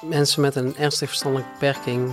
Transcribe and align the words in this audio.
mensen 0.00 0.40
met 0.40 0.54
een 0.54 0.76
ernstig 0.76 1.08
verstandelijke 1.08 1.52
beperking. 1.52 2.12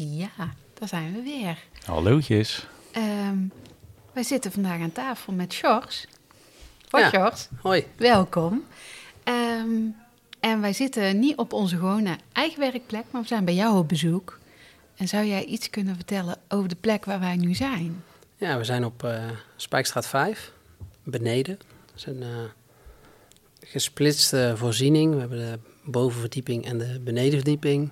Ja, 0.00 0.30
daar 0.74 0.88
zijn 0.88 1.12
we 1.12 1.22
weer. 1.22 1.58
Hallootjes. 1.84 2.66
Ehm, 2.92 3.36
wij 4.12 4.22
zitten 4.22 4.52
vandaag 4.52 4.80
aan 4.80 4.92
tafel 4.92 5.32
met 5.32 5.52
Sjors. 5.52 6.06
Hoi 6.88 7.04
Ja. 7.04 7.10
Sjors, 7.10 7.48
Hoi. 7.60 7.86
welkom. 7.96 8.64
Ehm, 9.24 9.70
en 10.40 10.60
wij 10.60 10.72
zitten 10.72 11.18
niet 11.18 11.36
op 11.36 11.52
onze 11.52 11.76
gewone 11.76 12.16
eigen 12.32 12.60
werkplek, 12.60 13.04
maar 13.10 13.22
we 13.22 13.28
zijn 13.28 13.44
bij 13.44 13.54
jou 13.54 13.78
op 13.78 13.88
bezoek. 13.88 14.38
En 14.96 15.08
zou 15.08 15.24
jij 15.24 15.44
iets 15.44 15.70
kunnen 15.70 15.94
vertellen 15.94 16.36
over 16.48 16.68
de 16.68 16.76
plek 16.80 17.04
waar 17.04 17.20
wij 17.20 17.36
nu 17.36 17.54
zijn? 17.54 18.04
Ja, 18.36 18.58
we 18.58 18.64
zijn 18.64 18.84
op 18.84 19.04
eh, 19.04 19.24
Spijkstraat 19.56 20.06
5, 20.06 20.52
beneden. 21.02 21.58
Dat 21.86 21.96
is 21.96 22.06
een 22.06 22.22
eh, 22.22 22.28
gesplitste 23.60 24.52
voorziening. 24.56 25.14
We 25.14 25.20
hebben 25.20 25.38
de 25.38 25.58
bovenverdieping 25.84 26.64
en 26.64 26.78
de 26.78 27.00
benedenverdieping. 27.04 27.90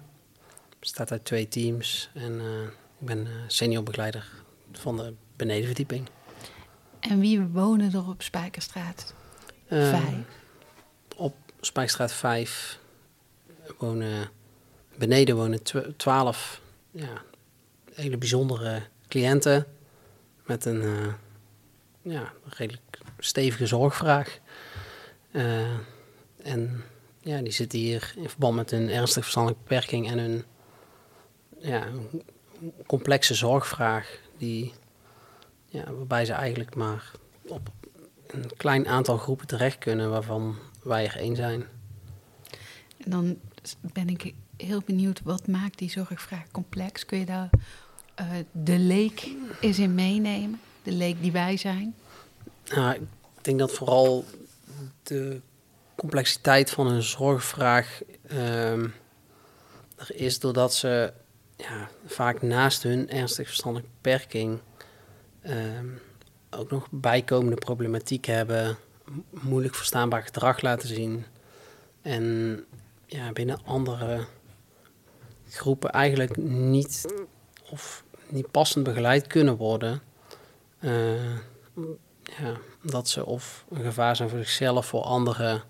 Het 0.86 0.94
bestaat 0.94 1.18
uit 1.18 1.24
twee 1.26 1.48
teams. 1.48 2.10
En 2.14 2.40
eh, 2.40 2.62
ik 3.00 3.06
ben 3.06 3.26
eh, 3.26 3.32
senior 3.46 3.82
begeleider 3.82 4.28
van 4.72 4.96
de 4.96 5.14
benedenverdieping. 5.36 6.08
En 7.00 7.20
wie 7.20 7.40
wonen 7.40 7.92
er 7.92 8.08
op 8.08 8.22
Spijkerstraat? 8.22 9.14
Eh, 9.68 9.88
Vijf. 9.88 10.14
Op 11.16 11.36
Spijkstraat 11.60 12.12
5 12.12 12.78
wonen, 13.78 14.28
beneden 14.98 15.36
wonen 15.36 15.62
tw- 15.62 15.88
12 15.96 16.60
ja, 16.90 17.22
hele 17.94 18.16
bijzondere 18.16 18.82
cliënten 19.08 19.66
met 20.44 20.64
een 20.64 20.82
eh, 20.82 21.12
ja, 22.02 22.32
redelijk 22.44 22.98
stevige 23.18 23.66
zorgvraag. 23.66 24.38
Eh, 25.30 25.78
en 26.42 26.84
ja, 27.20 27.40
die 27.40 27.52
zitten 27.52 27.78
hier 27.78 28.14
in 28.16 28.28
verband 28.28 28.56
met 28.56 28.70
hun 28.70 28.90
ernstige 28.90 29.22
verstandelijke 29.22 29.62
beperking 29.62 30.10
en 30.10 30.18
hun 30.18 30.44
ja, 31.58 31.86
complexe 32.86 33.34
zorgvraag, 33.34 34.20
die, 34.36 34.72
ja, 35.66 35.92
waarbij 35.92 36.24
ze 36.24 36.32
eigenlijk 36.32 36.74
maar 36.74 37.10
op 37.46 37.70
een 38.26 38.50
klein 38.56 38.88
aantal 38.88 39.16
groepen 39.16 39.46
terecht 39.46 39.78
kunnen, 39.78 40.10
waarvan 40.10 40.56
wij 40.82 41.04
er 41.04 41.16
één 41.16 41.36
zijn. 41.36 41.64
En 42.96 43.10
dan 43.10 43.38
ben 43.80 44.08
ik 44.08 44.34
heel 44.56 44.82
benieuwd, 44.86 45.20
wat 45.24 45.46
maakt 45.46 45.78
die 45.78 45.90
zorgvraag 45.90 46.50
complex? 46.50 47.06
Kun 47.06 47.18
je 47.18 47.24
daar 47.24 47.50
eh, 48.14 48.26
de 48.52 48.78
leek 48.78 49.28
eens 49.60 49.78
in 49.78 49.94
meenemen? 49.94 50.60
De 50.82 50.92
leek 50.92 51.22
die 51.22 51.32
wij 51.32 51.56
zijn? 51.56 51.94
Nou, 52.74 52.94
ik 52.94 53.44
denk 53.44 53.58
dat 53.58 53.72
vooral 53.72 54.24
de 55.02 55.40
complexiteit 55.94 56.70
van 56.70 56.86
een 56.86 57.02
zorgvraag 57.02 58.02
ehm, 58.26 58.88
er 59.96 60.14
is 60.14 60.38
doordat 60.38 60.74
ze 60.74 61.12
ja, 61.56 61.88
vaak 62.06 62.42
naast 62.42 62.82
hun 62.82 63.10
ernstig 63.10 63.46
verstandelijke 63.46 63.92
beperking 64.00 64.60
ehm, 65.40 65.86
ook 66.50 66.70
nog 66.70 66.88
bijkomende 66.90 67.56
problematiek 67.56 68.24
hebben, 68.24 68.76
moeilijk 69.30 69.74
verstaanbaar 69.74 70.22
gedrag 70.22 70.60
laten 70.60 70.88
zien 70.88 71.24
en 72.02 72.64
ja, 73.06 73.32
binnen 73.32 73.60
andere 73.64 74.26
groepen 75.48 75.90
eigenlijk 75.90 76.36
niet 76.36 77.14
of 77.70 78.04
niet 78.28 78.50
passend 78.50 78.84
begeleid 78.84 79.26
kunnen 79.26 79.56
worden. 79.56 80.02
Eh, 80.78 81.34
ja, 82.22 82.56
dat 82.82 83.08
ze 83.08 83.26
of 83.26 83.64
een 83.70 83.84
gevaar 83.84 84.16
zijn 84.16 84.28
voor 84.28 84.38
zichzelf, 84.38 84.86
voor 84.86 85.02
anderen, 85.02 85.62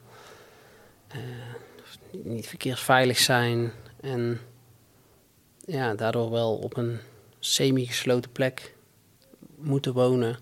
eh, 1.09 1.19
niet 2.11 2.47
verkeersveilig 2.47 3.19
zijn 3.19 3.73
en 4.01 4.41
ja, 5.67 5.95
daardoor 5.95 6.31
wel 6.31 6.57
op 6.57 6.77
een 6.77 6.99
semi-gesloten 7.39 8.33
plek 8.33 8.75
moeten 9.57 9.93
wonen. 9.93 10.39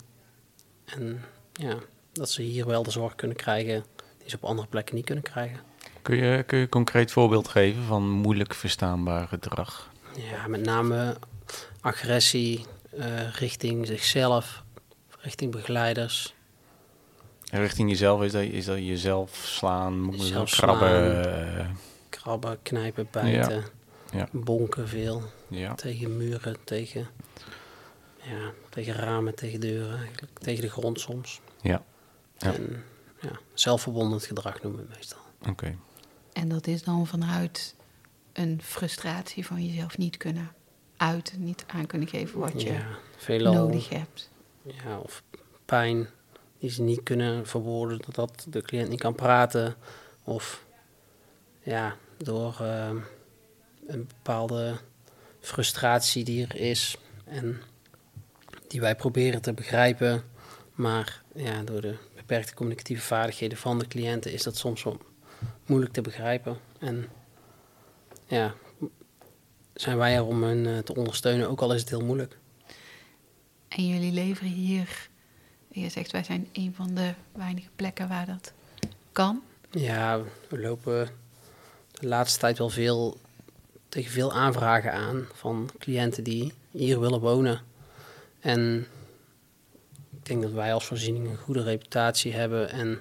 En 0.84 1.24
ja, 1.52 1.76
dat 2.12 2.30
ze 2.30 2.42
hier 2.42 2.66
wel 2.66 2.82
de 2.82 2.90
zorg 2.90 3.14
kunnen 3.14 3.36
krijgen 3.36 3.84
die 4.18 4.28
ze 4.30 4.36
op 4.36 4.44
andere 4.44 4.68
plekken 4.68 4.94
niet 4.94 5.04
kunnen 5.04 5.24
krijgen. 5.24 5.58
Kun 6.02 6.16
je, 6.16 6.42
kun 6.42 6.56
je 6.58 6.62
een 6.64 6.70
concreet 6.70 7.12
voorbeeld 7.12 7.48
geven 7.48 7.82
van 7.82 8.02
moeilijk 8.10 8.54
verstaanbaar 8.54 9.28
gedrag? 9.28 9.90
Ja, 10.30 10.46
met 10.46 10.60
name 10.64 11.16
agressie 11.80 12.64
eh, 12.98 13.30
richting 13.32 13.86
zichzelf, 13.86 14.62
richting 15.20 15.52
begeleiders. 15.52 16.34
En 17.50 17.60
richting 17.60 17.90
jezelf 17.90 18.22
is 18.22 18.32
dat, 18.32 18.42
is 18.42 18.64
dat 18.64 18.78
jezelf 18.78 19.34
slaan, 19.34 20.08
Jezelf 20.10 20.50
krabben. 20.50 21.24
eh, 21.58 21.66
Krabben, 22.08 22.58
knijpen, 22.62 23.08
bijten, 23.10 23.54
ja. 23.54 23.62
Bonken 24.32 24.88
veel. 24.88 25.22
ja. 25.48 25.74
Tegen 25.74 26.16
muren, 26.16 26.56
tegen, 26.64 27.06
ja, 28.22 28.52
tegen 28.68 28.94
ramen, 28.94 29.34
tegen 29.34 29.60
deuren, 29.60 29.98
eigenlijk 29.98 30.38
tegen 30.38 30.62
de 30.62 30.70
grond 30.70 31.00
soms. 31.00 31.40
Ja. 31.60 31.82
Ja. 32.38 32.52
En 32.54 32.84
ja, 33.20 33.38
zelfverbondend 33.54 34.24
gedrag 34.24 34.62
noemen 34.62 34.80
we 34.80 34.86
het 34.88 34.96
meestal. 34.96 35.18
Oké. 35.48 35.76
En 36.32 36.48
dat 36.48 36.66
is 36.66 36.82
dan 36.82 37.06
vanuit 37.06 37.74
een 38.32 38.60
frustratie 38.62 39.46
van 39.46 39.66
jezelf 39.66 39.98
niet 39.98 40.16
kunnen 40.16 40.50
uiten, 40.96 41.44
niet 41.44 41.64
aan 41.66 41.86
kunnen 41.86 42.08
geven 42.08 42.38
wat 42.38 42.62
je 42.62 42.72
ja, 42.72 42.86
veelal, 43.16 43.52
nodig 43.52 43.88
hebt. 43.88 44.30
Ja, 44.62 44.98
of 44.98 45.22
pijn 45.64 46.08
die 46.58 46.70
ze 46.70 46.82
niet 46.82 47.02
kunnen 47.02 47.46
verwoorden 47.46 47.98
doordat 47.98 48.46
de 48.48 48.62
cliënt 48.62 48.88
niet 48.88 49.00
kan 49.00 49.14
praten. 49.14 49.74
Of 50.24 50.64
ja, 51.62 51.96
door 52.16 52.56
ehm, 52.60 52.96
een 53.86 54.06
bepaalde 54.06 54.76
frustratie 55.40 56.24
die 56.24 56.46
er 56.46 56.56
is 56.56 56.96
en 57.24 57.60
die 58.68 58.80
wij 58.80 58.96
proberen 58.96 59.42
te 59.42 59.52
begrijpen. 59.52 60.22
Maar 60.72 61.22
ja, 61.34 61.62
door 61.62 61.80
de 61.80 61.96
beperkte 62.16 62.54
communicatieve 62.54 63.02
vaardigheden 63.02 63.58
van 63.58 63.78
de 63.78 63.86
cliënten 63.86 64.32
is 64.32 64.42
dat 64.42 64.56
soms 64.56 64.82
wel 64.82 65.00
moeilijk 65.66 65.92
te 65.92 66.00
begrijpen. 66.00 66.58
En 66.78 67.08
ja, 68.26 68.54
zijn 69.74 69.96
wij 69.96 70.14
er 70.14 70.24
om 70.24 70.42
hen 70.42 70.66
eh, 70.66 70.78
te 70.78 70.94
ondersteunen, 70.94 71.48
ook 71.48 71.60
al 71.60 71.74
is 71.74 71.80
het 71.80 71.90
heel 71.90 72.04
moeilijk. 72.04 72.38
En 73.68 73.88
jullie 73.88 74.12
leveren 74.12 74.52
hier, 74.52 75.08
je 75.68 75.88
zegt 75.88 76.12
wij 76.12 76.24
zijn 76.24 76.48
een 76.52 76.74
van 76.74 76.94
de 76.94 77.14
weinige 77.32 77.70
plekken 77.76 78.08
waar 78.08 78.26
dat 78.26 78.52
kan. 79.12 79.42
Ja, 79.70 80.20
we 80.48 80.60
lopen 80.60 81.08
de 81.90 82.06
laatste 82.06 82.38
tijd 82.38 82.58
wel 82.58 82.70
veel 82.70 83.18
tegen 83.94 84.10
veel 84.10 84.32
aanvragen 84.32 84.92
aan 84.92 85.26
van 85.34 85.70
cliënten 85.78 86.24
die 86.24 86.52
hier 86.70 87.00
willen 87.00 87.20
wonen. 87.20 87.60
En 88.40 88.86
ik 90.10 90.26
denk 90.26 90.42
dat 90.42 90.52
wij 90.52 90.72
als 90.74 90.84
voorziening 90.84 91.28
een 91.28 91.36
goede 91.36 91.62
reputatie 91.62 92.32
hebben. 92.32 92.70
En 92.70 93.00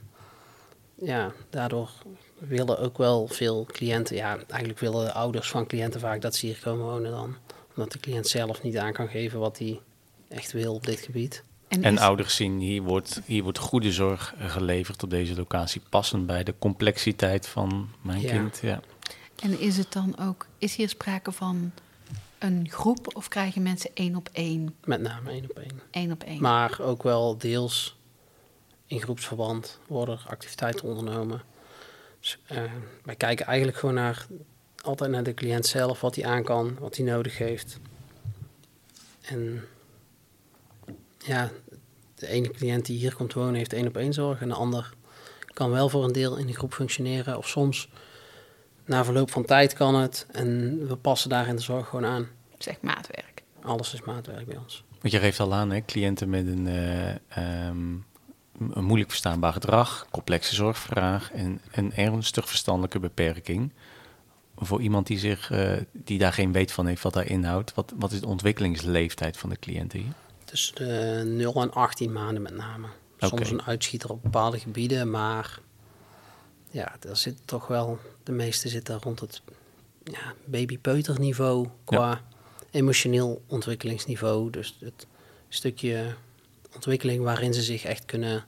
ja, 0.95 1.31
daardoor 1.49 1.89
willen 2.37 2.79
ook 2.79 2.97
wel 2.97 3.27
veel 3.27 3.65
cliënten, 3.71 4.15
ja, 4.15 4.37
eigenlijk 4.47 4.79
willen 4.79 5.05
de 5.05 5.13
ouders 5.13 5.49
van 5.49 5.67
cliënten 5.67 5.99
vaak 5.99 6.21
dat 6.21 6.35
ze 6.35 6.45
hier 6.45 6.59
komen 6.63 6.85
wonen 6.85 7.11
dan. 7.11 7.35
Omdat 7.75 7.91
de 7.91 7.99
cliënt 7.99 8.27
zelf 8.27 8.61
niet 8.61 8.77
aan 8.77 8.93
kan 8.93 9.07
geven 9.07 9.39
wat 9.39 9.57
hij 9.57 9.79
echt 10.29 10.51
wil 10.51 10.73
op 10.73 10.85
dit 10.85 10.99
gebied. 10.99 11.43
En 11.67 11.93
is- 11.93 11.99
ouders 11.99 12.35
zien, 12.35 12.59
hier 12.59 12.81
wordt, 12.81 13.21
hier 13.25 13.43
wordt 13.43 13.57
goede 13.57 13.91
zorg 13.91 14.33
geleverd 14.39 15.03
op 15.03 15.09
deze 15.09 15.35
locatie, 15.35 15.81
passend 15.89 16.25
bij 16.25 16.43
de 16.43 16.53
complexiteit 16.59 17.47
van 17.47 17.89
mijn 18.01 18.21
Ja. 18.21 18.31
kind. 18.31 18.59
Ja. 18.61 18.79
En 19.43 19.59
is 19.59 19.77
het 19.77 19.91
dan 19.93 20.17
ook, 20.19 20.47
is 20.57 20.75
hier 20.75 20.89
sprake 20.89 21.31
van 21.31 21.71
een 22.39 22.69
groep 22.69 23.15
of 23.15 23.27
krijgen 23.27 23.61
mensen 23.61 23.89
één 23.93 24.15
op 24.15 24.29
één? 24.31 24.75
Met 24.83 25.01
name 25.01 25.31
één 25.31 25.43
op 25.49 25.57
één. 25.57 25.81
één 25.91 26.11
op 26.11 26.23
één? 26.23 26.41
Maar 26.41 26.79
ook 26.81 27.03
wel 27.03 27.37
deels 27.37 27.95
in 28.87 29.01
groepsverband 29.01 29.79
worden 29.87 30.15
er 30.15 30.25
activiteiten 30.27 30.87
ondernomen. 30.87 31.41
Dus, 32.19 32.39
eh, 32.45 32.63
wij 33.03 33.15
kijken 33.15 33.45
eigenlijk 33.45 33.77
gewoon 33.77 33.95
naar, 33.95 34.27
altijd 34.81 35.11
naar 35.11 35.23
de 35.23 35.33
cliënt 35.33 35.65
zelf, 35.65 36.01
wat 36.01 36.15
hij 36.15 36.25
aan 36.25 36.43
kan, 36.43 36.77
wat 36.79 36.95
hij 36.95 37.05
nodig 37.05 37.37
heeft. 37.37 37.79
En 39.21 39.65
ja, 41.17 41.51
de 42.15 42.27
ene 42.27 42.51
cliënt 42.51 42.85
die 42.85 42.97
hier 42.97 43.15
komt 43.15 43.33
wonen 43.33 43.55
heeft 43.55 43.73
één 43.73 43.87
op 43.87 43.97
één 43.97 44.13
zorg 44.13 44.41
en 44.41 44.47
de 44.47 44.55
ander 44.55 44.93
kan 45.53 45.71
wel 45.71 45.89
voor 45.89 46.03
een 46.03 46.11
deel 46.11 46.37
in 46.37 46.47
de 46.47 46.53
groep 46.53 46.73
functioneren. 46.73 47.37
Of 47.37 47.47
soms 47.47 47.89
na 48.85 49.03
verloop 49.05 49.31
van 49.31 49.45
tijd 49.45 49.73
kan 49.73 49.95
het 49.95 50.27
en 50.31 50.77
we 50.87 50.95
passen 50.95 51.29
daarin 51.29 51.55
de 51.55 51.61
zorg 51.61 51.87
gewoon 51.87 52.05
aan. 52.05 52.27
Het 52.51 52.59
is 52.59 52.67
echt 52.67 52.81
maatwerk. 52.81 53.43
Alles 53.61 53.93
is 53.93 54.01
maatwerk 54.01 54.45
bij 54.45 54.57
ons. 54.57 54.83
Want 55.01 55.13
je 55.13 55.19
geeft 55.19 55.39
al 55.39 55.53
aan, 55.53 55.71
hè, 55.71 55.81
cliënten 55.85 56.29
met 56.29 56.47
een, 56.47 56.67
eh, 56.67 57.09
ehm, 57.09 57.95
een 58.71 58.83
moeilijk 58.83 59.09
verstaanbaar 59.09 59.53
gedrag, 59.53 60.07
complexe 60.11 60.55
zorgvraag 60.55 61.31
en 61.31 61.61
een 61.71 61.93
ernstig 61.93 62.47
verstandelijke 62.47 62.99
beperking. 62.99 63.71
Voor 64.55 64.81
iemand 64.81 65.07
die, 65.07 65.19
zich, 65.19 65.51
eh, 65.51 65.71
die 65.91 66.19
daar 66.19 66.33
geen 66.33 66.51
weet 66.51 66.71
van 66.71 66.85
heeft 66.85 67.03
wat 67.03 67.13
daar 67.13 67.27
inhoudt, 67.27 67.73
wat, 67.73 67.93
wat 67.99 68.11
is 68.11 68.19
de 68.19 68.27
ontwikkelingsleeftijd 68.27 69.37
van 69.37 69.49
de 69.49 69.59
cliënten 69.59 69.99
hier? 69.99 70.13
Tussen 70.45 70.75
de 70.75 71.23
0 71.25 71.61
en 71.61 71.73
18 71.73 72.11
maanden 72.11 72.41
met 72.41 72.55
name. 72.55 72.87
Soms 73.17 73.51
een 73.51 73.63
uitschieter 73.63 74.09
op 74.09 74.23
bepaalde 74.23 74.59
gebieden, 74.59 75.09
maar 75.09 75.59
ja, 76.73 76.95
daar 76.99 77.17
zit 77.17 77.37
toch 77.45 77.67
wel, 77.67 77.99
de 78.23 78.31
meeste 78.31 78.69
zitten 78.69 78.99
rond 79.01 79.19
het 79.19 79.41
ja, 80.03 80.33
baby-peuterniveau 80.45 81.67
qua 81.83 82.21
emotioneel 82.71 83.41
ontwikkelingsniveau. 83.47 84.49
Dus 84.49 84.77
het 84.79 85.07
stukje 85.49 86.15
ontwikkeling 86.75 87.23
waarin 87.23 87.53
ze 87.53 87.61
zich 87.61 87.83
echt 87.83 88.05
kunnen 88.05 88.45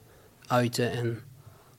uiten 0.48 0.92
en 0.92 1.20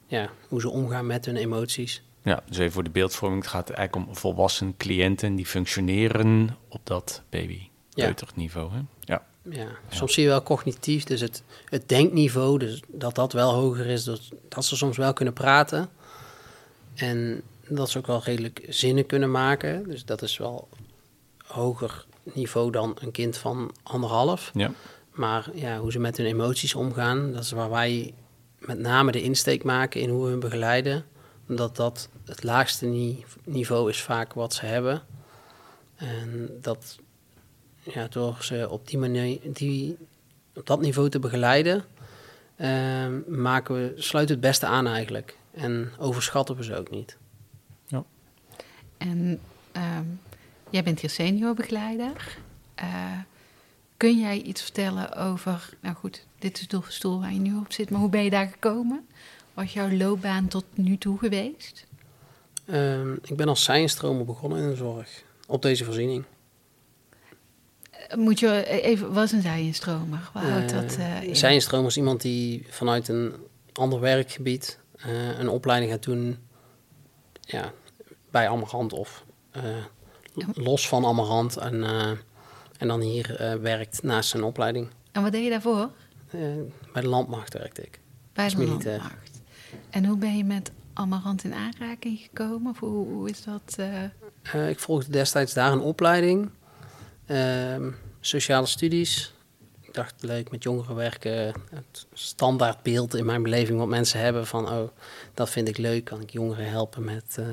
ja, 0.06 0.30
hoe 0.48 0.60
ze 0.60 0.70
omgaan 0.70 1.06
met 1.06 1.24
hun 1.24 1.36
emoties. 1.36 2.02
Ja, 2.22 2.42
dus 2.46 2.58
even 2.58 2.72
voor 2.72 2.84
de 2.84 2.90
beeldvorming, 2.90 3.42
het 3.42 3.50
gaat 3.50 3.70
eigenlijk 3.70 4.08
om 4.08 4.16
volwassen 4.16 4.76
cliënten 4.76 5.34
die 5.34 5.46
functioneren 5.46 6.56
op 6.68 6.80
dat 6.84 7.22
baby-peuterniveau. 7.30 8.72
hè? 8.72 8.80
Ja. 9.00 9.26
Ja, 9.50 9.68
soms 9.88 10.14
zie 10.14 10.22
je 10.22 10.28
wel 10.28 10.42
cognitief, 10.42 11.04
dus 11.04 11.20
het, 11.20 11.42
het 11.64 11.88
denkniveau, 11.88 12.58
dus 12.58 12.82
dat 12.88 13.14
dat 13.14 13.32
wel 13.32 13.52
hoger 13.52 13.86
is, 13.86 14.04
dat 14.48 14.64
ze 14.64 14.76
soms 14.76 14.96
wel 14.96 15.12
kunnen 15.12 15.34
praten. 15.34 15.88
En 16.96 17.42
dat 17.68 17.90
ze 17.90 17.98
ook 17.98 18.06
wel 18.06 18.22
redelijk 18.22 18.66
zinnen 18.68 19.06
kunnen 19.06 19.30
maken. 19.30 19.88
Dus 19.88 20.04
dat 20.04 20.22
is 20.22 20.36
wel 20.38 20.68
hoger 21.46 22.06
niveau 22.22 22.70
dan 22.70 22.96
een 23.00 23.10
kind 23.10 23.36
van 23.36 23.74
anderhalf. 23.82 24.50
ja. 24.54 24.72
Maar 25.12 25.50
ja, 25.54 25.78
hoe 25.78 25.92
ze 25.92 25.98
met 25.98 26.16
hun 26.16 26.26
emoties 26.26 26.74
omgaan, 26.74 27.32
dat 27.32 27.42
is 27.42 27.50
waar 27.50 27.70
wij 27.70 28.14
met 28.58 28.78
name 28.78 29.12
de 29.12 29.22
insteek 29.22 29.64
maken 29.64 30.00
in 30.00 30.08
hoe 30.08 30.24
we 30.24 30.30
hun 30.30 30.40
begeleiden. 30.40 31.04
Omdat 31.48 31.76
dat 31.76 32.08
het 32.24 32.42
laagste 32.42 32.86
ni- 32.86 33.24
niveau 33.44 33.90
is 33.90 34.02
vaak 34.02 34.32
wat 34.32 34.54
ze 34.54 34.66
hebben. 34.66 35.02
En 35.96 36.58
dat 36.60 36.98
ja, 37.82 38.06
door 38.08 38.36
ze 38.40 38.68
op, 38.70 38.88
die 38.88 38.98
manier, 38.98 39.38
die, 39.52 39.96
op 40.54 40.66
dat 40.66 40.80
niveau 40.80 41.08
te 41.08 41.18
begeleiden, 41.18 41.84
ehm, 42.56 43.20
maken 43.26 43.74
we, 43.74 43.92
sluiten 43.96 44.36
we 44.36 44.40
het 44.40 44.50
beste 44.50 44.66
aan 44.66 44.86
eigenlijk. 44.86 45.36
En 45.56 45.92
overschatten 45.98 46.56
we 46.56 46.64
ze 46.64 46.76
ook 46.76 46.90
niet. 46.90 47.16
En 48.98 49.40
ehm, 49.72 50.04
jij 50.70 50.82
bent 50.82 51.00
hier 51.00 51.10
seniorbegeleider. 51.10 52.38
Eh, 52.74 53.18
kun 53.96 54.18
jij 54.18 54.40
iets 54.40 54.62
vertellen 54.62 55.16
over, 55.16 55.68
nou 55.80 55.94
goed, 55.94 56.26
dit 56.38 56.60
is 56.60 56.68
de 56.68 56.80
stoel 56.88 57.20
waar 57.20 57.32
je 57.32 57.38
nu 57.38 57.56
op 57.56 57.72
zit, 57.72 57.90
maar 57.90 58.00
hoe 58.00 58.08
ben 58.08 58.24
je 58.24 58.30
daar 58.30 58.46
gekomen? 58.48 59.06
Wat 59.54 59.64
is 59.64 59.72
jouw 59.72 59.90
loopbaan 59.90 60.48
tot 60.48 60.64
nu 60.74 60.98
toe 60.98 61.18
geweest? 61.18 61.86
Ehm, 62.66 63.12
ik 63.12 63.36
ben 63.36 63.48
als 63.48 63.64
zijnstromer 63.64 64.24
begonnen 64.24 64.62
in 64.62 64.68
de 64.68 64.76
zorg, 64.76 65.24
op 65.46 65.62
deze 65.62 65.84
voorziening. 65.84 66.24
Eh, 67.90 68.16
Moet 68.16 68.40
je 68.40 68.66
even, 68.82 69.12
wat 69.12 69.24
is 69.24 69.32
een 69.32 69.42
zijinstromer? 69.42 70.30
Wat 70.32 70.42
houdt 70.42 70.70
dat 70.70 70.96
eh, 70.96 71.22
in? 71.22 71.36
Zijnstromer 71.36 71.86
is 71.88 71.96
iemand 71.96 72.20
die 72.20 72.66
vanuit 72.68 73.08
een 73.08 73.34
ander 73.72 74.00
werkgebied 74.00 74.78
eh, 74.96 75.38
een 75.38 75.48
opleiding 75.48 75.92
gaat 75.92 76.02
doen 76.02 76.38
ja, 77.40 77.72
bij 78.30 78.48
Amarant 78.48 78.92
of 78.92 79.24
eh, 79.50 79.62
Ja. 80.34 80.46
los 80.54 80.88
van 80.88 81.04
Amarant 81.06 81.56
en, 81.56 81.84
eh, 81.84 82.10
en 82.78 82.88
dan 82.88 83.00
hier 83.00 83.56
werkt 83.60 84.02
naast 84.02 84.28
zijn 84.30 84.42
opleiding. 84.42 84.88
En 85.12 85.22
wat 85.22 85.32
deed 85.32 85.44
je 85.44 85.50
daarvoor? 85.50 85.90
Bij 86.92 87.02
de 87.02 87.08
landmacht 87.08 87.52
werkte 87.52 87.82
ik. 87.82 88.00
Bij 88.32 88.48
de 88.48 88.56
militair. 88.56 88.98
landmacht. 88.98 89.40
En 89.90 90.04
hoe 90.04 90.16
ben 90.16 90.36
je 90.36 90.44
met 90.44 90.70
Amarant 90.92 91.44
in 91.44 91.54
aanraking 91.54 92.18
gekomen? 92.18 92.70
Of 92.70 92.78
hoe, 92.78 93.06
hoe 93.06 93.28
is 93.30 93.44
dat? 93.44 93.78
ik 94.68 94.78
volgde 94.78 95.10
destijds 95.12 95.54
daar 95.54 95.72
een 95.72 95.80
opleiding, 95.80 96.50
ehm, 97.26 97.90
sociale 98.20 98.66
studies. 98.66 99.34
Dacht, 99.96 100.14
leuk 100.20 100.50
met 100.50 100.62
jongeren 100.62 100.94
werken. 100.94 101.54
Het 101.70 102.06
standaardbeeld 102.12 103.14
in 103.14 103.24
mijn 103.24 103.42
beleving 103.42 103.78
wat 103.78 103.88
mensen 103.88 104.20
hebben 104.20 104.46
van, 104.46 104.68
oh, 104.68 104.88
dat 105.34 105.50
vind 105.50 105.68
ik 105.68 105.76
leuk. 105.76 106.04
Kan 106.04 106.20
ik 106.20 106.30
jongeren 106.30 106.70
helpen 106.70 107.04
met 107.04 107.36
eh, 107.38 107.46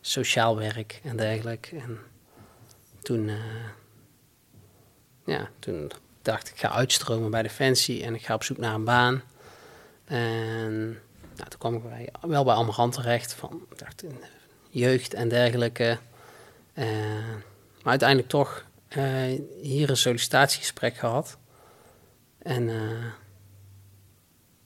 sociaal 0.00 0.56
werk 0.56 1.00
en 1.02 1.16
dergelijke. 1.16 1.76
En 1.76 1.98
toen, 3.02 3.28
eh, 3.28 3.34
ja, 5.24 5.48
toen 5.58 5.90
dacht 6.22 6.48
ik, 6.48 6.58
ga 6.58 6.70
uitstromen 6.70 7.30
bij 7.30 7.42
Defensie 7.42 8.04
en 8.04 8.14
ik 8.14 8.24
ga 8.24 8.34
op 8.34 8.44
zoek 8.44 8.58
naar 8.58 8.74
een 8.74 8.84
baan. 8.84 9.22
En 10.04 10.84
nou, 11.36 11.48
toen 11.48 11.58
kwam 11.58 11.74
ik 11.74 11.82
wel 12.20 12.44
bij 12.44 12.54
Amarant 12.54 12.92
terecht 12.92 13.32
van, 13.32 13.66
dacht, 13.76 14.04
jeugd 14.68 15.14
en 15.14 15.28
dergelijke. 15.28 15.98
Eh, 16.72 16.86
maar 17.82 17.90
uiteindelijk 17.90 18.28
toch 18.28 18.64
eh, 18.88 19.04
hier 19.62 19.90
een 19.90 19.96
sollicitatiegesprek 19.96 20.96
gehad. 20.96 21.36
En 22.46 22.68
eh, 22.68 23.04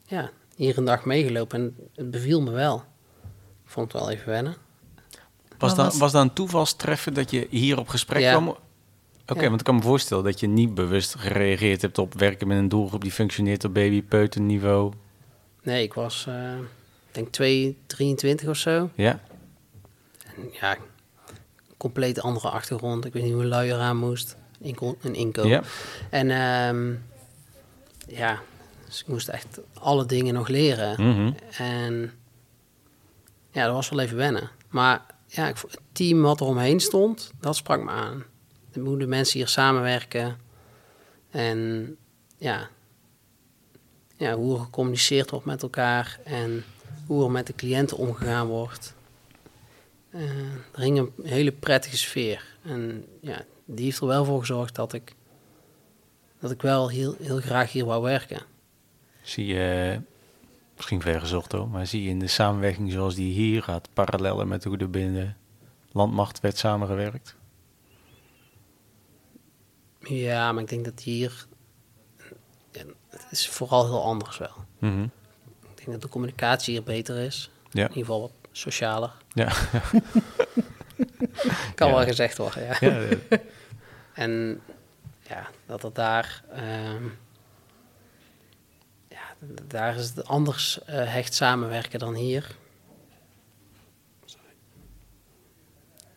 ja, 0.07 0.31
hier 0.57 0.79
een 0.79 0.85
dag 0.85 1.05
meegelopen 1.05 1.59
en 1.59 1.77
het 1.95 2.11
beviel 2.11 2.43
me 2.43 2.51
wel. 2.51 2.77
Ik 3.65 3.71
vond 3.71 3.93
het 3.93 4.01
wel 4.03 4.11
even 4.11 4.29
wennen. 4.29 4.55
Was, 5.59 5.75
dat, 5.75 5.97
was- 5.97 6.13
dat 6.13 6.23
een 6.23 6.33
toevalstreffen 6.33 7.15
dat 7.15 7.31
je 7.31 7.47
hier 7.51 7.79
op 7.79 7.89
gesprek 7.89 8.21
Ja. 8.23 8.31
kwam? 8.31 8.49
Oké, 9.29 9.41
Ja. 9.43 9.49
want 9.49 9.61
ik 9.61 9.67
kan 9.67 9.75
me 9.75 9.83
voorstellen 9.83 10.25
dat 10.25 10.41
je 10.41 10.47
niet 10.47 10.75
bewust 10.75 11.15
gereageerd 11.15 11.83
hebt 11.83 11.99
op 11.99 12.15
werken 12.15 12.49
met 12.49 12.59
een 12.59 12.69
doelgroep 12.69 13.03
die 13.03 13.13
functioneert 13.13 13.65
op 13.65 13.75
baby-peuterniveau. 13.75 14.93
Nee, 15.63 15.83
ik 15.83 15.95
was, 15.95 16.27
eh, 16.29 16.55
ik 17.09 17.15
denk 17.15 17.29
2, 17.33 17.79
23 17.87 18.49
of 18.49 18.57
zo. 18.57 18.91
Ja? 18.95 19.21
En 20.37 20.49
ja, 20.61 20.77
compleet 21.77 22.21
andere 22.21 22.49
achtergrond. 22.49 23.05
Ik 23.05 23.13
weet 23.13 23.23
niet 23.23 23.33
hoe 23.33 23.45
lui 23.45 23.71
eraan 23.71 23.97
moest. 23.97 24.37
Inko 24.61 24.97
een 25.03 25.15
inkomen. 25.15 25.51
Ja. 25.51 25.63
En 26.11 26.31
ehm, 26.31 26.95
ja, 28.11 28.41
dus 28.87 29.01
ik 29.01 29.07
moest 29.07 29.29
echt 29.29 29.61
alle 29.75 30.07
dingen 30.07 30.35
nog 30.35 30.49
leren. 30.49 31.03
Mhm. 31.09 31.33
En 31.59 32.13
ja, 33.51 33.65
dat 33.65 33.75
was 33.75 33.89
wel 33.89 33.99
even 34.01 34.17
wennen. 34.17 34.51
Maar 34.69 35.07
ja, 35.27 35.49
ik, 35.49 35.57
het 35.57 35.81
team 35.93 36.23
wat 36.23 36.41
er 36.41 36.47
omheen 36.47 36.81
stond, 36.81 37.33
dat 37.41 37.57
sprak 37.57 37.83
me 37.85 37.91
aan. 37.91 38.25
De- 38.73 38.81
Hoe 38.81 38.99
de 38.99 39.07
mensen 39.07 39.39
hier 39.39 39.49
samenwerken. 39.49 40.39
En 41.31 41.97
ja, 42.37 42.69
ja, 44.17 44.35
hoe 44.35 44.55
er 44.59 44.65
gecommuniceerd 44.65 45.31
wordt 45.31 45.47
met 45.47 45.63
elkaar. 45.63 46.21
En 46.25 46.65
hoe 47.07 47.25
er 47.25 47.31
met 47.31 47.47
de 47.47 47.55
cliënten 47.55 47.97
omgegaan 47.97 48.47
wordt. 48.47 48.95
Eh, 50.11 50.21
er 50.73 50.81
hing 50.81 50.99
een 50.99 51.13
hele 51.23 51.53
prettige 51.53 51.97
sfeer. 51.97 52.45
En 52.63 53.05
ja, 53.21 53.43
die 53.65 53.85
heeft 53.85 54.01
er 54.01 54.07
wel 54.07 54.25
voor 54.25 54.41
gezorgd 54.41 54.75
dat 54.75 54.93
ik, 54.93 55.15
dat 56.41 56.51
ik 56.51 56.63
wel 56.63 56.89
heel, 56.91 57.15
heel 57.23 57.41
graag 57.41 57.73
hier 57.73 57.85
wou 57.85 58.03
werken. 58.03 58.43
Zie 59.23 59.47
je, 59.47 60.01
misschien 60.77 61.03
vergezocht 61.03 61.53
hoor, 61.53 61.69
maar 61.69 61.87
zie 61.87 62.03
je 62.03 62.09
in 62.09 62.19
de 62.19 62.27
samenwerking 62.27 62.93
zoals 62.93 63.15
die 63.15 63.33
hier 63.33 63.63
gaat, 63.63 63.89
parallellen 63.93 64.49
met 64.49 64.65
hoe 64.65 64.77
er 64.77 64.91
binnen 64.91 65.37
landmacht 65.93 66.41
werd 66.41 66.59
samengewerkt? 66.59 67.37
Ja, 69.99 70.53
maar 70.53 70.63
ik 70.63 70.69
denk 70.69 70.85
dat 70.85 71.01
hier... 71.01 71.47
het 73.09 73.27
is 73.31 73.49
vooral 73.49 73.85
heel 73.87 74.03
anders 74.05 74.39
wel. 74.39 74.55
Mhm. 74.79 75.03
Ik 75.03 75.77
denk 75.87 75.91
dat 75.91 76.03
de 76.03 76.09
communicatie 76.09 76.73
hier 76.75 76.83
beter 76.83 77.17
is. 77.19 77.51
Ja. 77.71 77.83
In 77.83 77.89
ieder 77.89 78.05
geval 78.05 78.21
wat 78.21 78.33
socialer. 78.53 79.13
Ja. 79.35 79.53
Kan 81.75 81.89
Ja. 81.89 81.95
wel 81.95 82.05
gezegd 82.05 82.37
worden, 82.37 82.63
ja. 82.65 82.77
ja, 82.81 82.99
ja. 83.01 83.17
En 84.15 84.61
ja, 85.31 85.49
dat 85.67 85.83
het 85.83 85.95
daar... 85.95 86.43
ehm, 86.53 87.05
daar 89.67 89.97
is 89.97 90.07
het 90.15 90.27
anders 90.27 90.85
eh, 90.85 91.13
hecht 91.13 91.35
samenwerken 91.35 91.99
dan 91.99 92.15
hier. 92.15 92.57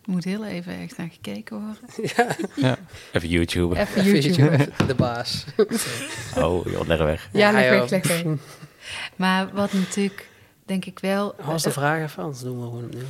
Moet 0.05 0.23
heel 0.23 0.45
even 0.45 0.79
echt 0.79 0.97
naar 0.97 1.09
gekeken 1.09 1.59
worden. 1.59 2.11
Ja. 2.55 2.77
Even 3.11 3.29
YouTube. 3.29 3.79
Even 3.79 4.01
Even 4.01 4.19
YouTube. 4.19 4.69
De 4.87 4.95
baas. 4.95 5.45
Oh, 6.37 6.65
joh, 6.65 6.87
leg 6.87 6.97
weg. 6.97 7.29
Ja, 7.31 7.51
leg 7.51 7.63
joh. 7.63 7.79
weg, 7.79 7.89
leg 7.89 8.07
weg. 8.07 8.37
Maar 9.15 9.53
wat 9.53 9.73
natuurlijk, 9.73 10.29
denk 10.65 10.85
ik 10.85 10.99
wel... 10.99 11.35
Was 11.41 11.63
de 11.63 11.69
eh, 11.69 11.75
vraag 11.75 12.01
even? 12.01 12.23
Anders 12.23 12.41
doen 12.43 12.59
we 12.59 12.63
gewoon 12.63 12.83
opnieuw. 12.83 13.03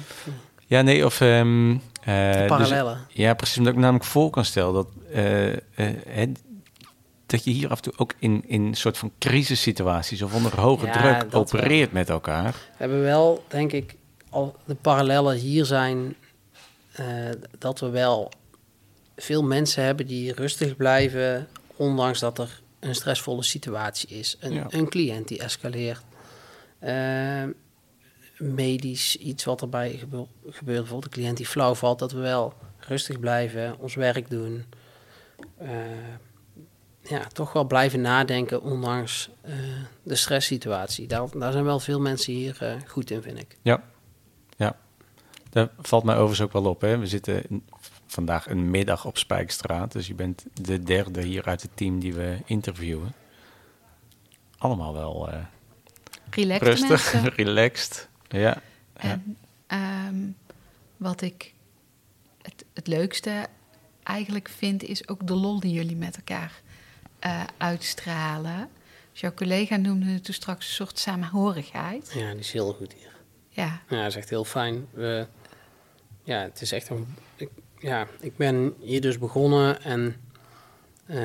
Ja, 0.65 0.81
nee, 0.81 1.05
of... 1.05 1.21
ehm, 1.21 1.77
eh, 2.05 2.37
dus- 2.37 2.47
parallellen. 2.47 2.97
ja, 3.09 3.33
precies. 3.33 3.57
Omdat 3.57 3.71
ik 3.73 3.79
me 3.79 3.85
namelijk 3.85 4.09
voor 4.09 4.29
kan 4.29 4.45
stellen 4.45 4.73
dat, 4.73 4.87
eh, 5.11 5.53
eh, 6.21 6.29
dat 7.25 7.43
je 7.43 7.51
hier 7.51 7.69
af 7.69 7.77
en 7.77 7.83
toe 7.83 7.93
ook 7.97 8.13
in, 8.19 8.43
in 8.47 8.61
een 8.65 8.75
soort 8.75 8.97
van 8.97 9.11
crisissituaties 9.19 10.21
of 10.21 10.33
onder 10.33 10.59
hoge 10.59 10.85
Ja, 10.85 10.91
druk 10.91 11.35
opereert 11.35 11.91
met 11.91 12.09
elkaar. 12.09 12.51
We 12.51 12.59
hebben 12.77 13.01
wel, 13.01 13.43
denk 13.47 13.71
ik, 13.71 13.95
al 14.29 14.55
de 14.65 14.75
parallellen 14.75 15.35
hier 15.35 15.65
zijn 15.65 16.15
dat 17.57 17.79
we 17.79 17.89
wel 17.89 18.31
veel 19.15 19.43
mensen 19.43 19.83
hebben 19.83 20.07
die 20.07 20.33
rustig 20.33 20.75
blijven, 20.75 21.47
ondanks 21.75 22.19
dat 22.19 22.39
er 22.39 22.61
een 22.79 22.95
stressvolle 22.95 23.43
situatie 23.43 24.09
is. 24.09 24.37
Een, 24.39 24.53
Ja. 24.53 24.65
een 24.69 24.89
cliënt 24.89 25.27
die 25.27 25.39
escaleert. 25.39 26.01
Eh, 26.79 27.43
medisch, 28.37 29.15
iets 29.17 29.43
wat 29.43 29.61
erbij 29.61 29.91
gebe- 29.97 30.25
gebeurt, 30.49 30.79
bijvoorbeeld 30.79 31.03
een 31.05 31.21
cliënt 31.21 31.37
die 31.37 31.45
flauw 31.45 31.73
valt, 31.75 31.99
dat 31.99 32.11
we 32.11 32.19
wel 32.19 32.53
rustig 32.79 33.19
blijven, 33.19 33.79
ons 33.79 33.95
werk 33.95 34.29
doen. 34.29 34.65
Eh, 35.57 35.69
ja, 37.01 37.27
toch 37.27 37.53
wel 37.53 37.63
blijven 37.65 38.01
nadenken, 38.01 38.61
ondanks 38.61 39.29
eh, 39.41 39.53
de 40.03 40.15
stresssituatie. 40.15 41.07
Daar, 41.07 41.27
daar 41.37 41.51
zijn 41.51 41.63
wel 41.63 41.79
veel 41.79 41.99
mensen 41.99 42.33
hier 42.33 42.57
eh, 42.61 42.75
goed 42.87 43.11
in, 43.11 43.21
vind 43.21 43.39
ik. 43.39 43.57
Ja, 43.61 43.83
ja. 44.57 44.75
Daar 45.49 45.69
valt 45.81 46.03
mij 46.03 46.15
overigens 46.15 46.41
ook 46.41 46.53
wel 46.53 46.65
op. 46.71 46.81
Hè. 46.81 46.97
We 46.97 47.07
zitten 47.07 47.49
in- 47.49 47.63
vandaag 48.07 48.49
een 48.49 48.69
middag 48.69 49.05
op 49.05 49.17
Spijkstraat. 49.17 49.91
Dus 49.91 50.07
je 50.07 50.13
bent 50.13 50.45
de 50.61 50.83
derde 50.83 51.21
hier 51.21 51.43
uit 51.45 51.61
het 51.61 51.71
team 51.77 51.99
die 51.99 52.13
we 52.13 52.37
interviewen. 52.45 53.13
Allemaal 54.57 54.93
wel 54.93 55.29
eh, 55.29 55.39
Relaxed 56.29 56.67
rustig, 56.67 57.13
mensen. 57.13 57.33
relaxed. 57.45 58.09
Ja, 58.39 58.61
En 58.93 59.37
ehm, 59.67 60.15
wat 60.97 61.21
ik 61.21 61.53
het, 62.41 62.65
het 62.73 62.87
leukste 62.87 63.47
eigenlijk 64.03 64.49
vind, 64.49 64.83
is 64.83 65.07
ook 65.07 65.27
de 65.27 65.33
lol 65.33 65.59
die 65.59 65.73
jullie 65.73 65.95
met 65.95 66.15
elkaar 66.15 66.61
eh, 67.19 67.43
uitstralen. 67.57 68.69
Dus 69.11 69.21
jouw 69.21 69.33
collega 69.33 69.75
noemde 69.75 70.05
het 70.05 70.23
toen 70.23 70.33
straks 70.33 70.67
een 70.67 70.73
soort 70.73 70.99
samenhorigheid. 70.99 72.11
Ja, 72.13 72.31
die 72.31 72.39
is 72.39 72.51
heel 72.51 72.73
goed 72.73 72.93
hier. 72.93 73.11
Ja, 73.49 73.81
Ja, 73.89 73.97
dat 73.97 74.07
is 74.07 74.15
echt 74.15 74.29
heel 74.29 74.45
fijn. 74.45 74.87
We, 74.91 75.27
ja, 76.23 76.41
het 76.41 76.61
is 76.61 76.71
echt 76.71 76.89
een... 76.89 77.15
Ik, 77.35 77.49
ja, 77.79 78.07
ik 78.19 78.37
ben 78.37 78.73
hier 78.79 79.01
dus 79.01 79.17
begonnen 79.17 79.81
en 79.81 80.15
eh, 81.05 81.17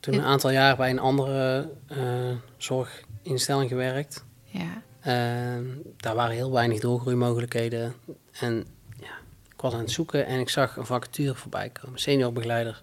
toen 0.00 0.14
een 0.14 0.22
aantal 0.22 0.50
jaar 0.50 0.76
bij 0.76 0.90
een 0.90 0.98
andere 0.98 1.70
eh, 1.86 2.30
zorginstelling 2.56 3.68
gewerkt. 3.68 4.24
ja. 4.44 4.82
Ehm, 5.02 5.64
daar 5.96 6.14
waren 6.14 6.34
heel 6.34 6.52
weinig 6.52 6.80
doorgroeimogelijkheden. 6.80 7.94
En 8.40 8.66
ja, 9.00 9.12
ik 9.54 9.60
was 9.60 9.72
aan 9.72 9.80
het 9.80 9.90
zoeken 9.90 10.26
en 10.26 10.40
ik 10.40 10.48
zag 10.48 10.76
een 10.76 10.86
vacature 10.86 11.34
voorbij 11.34 11.70
komen. 11.70 11.98
Seniorbegeleider, 11.98 12.82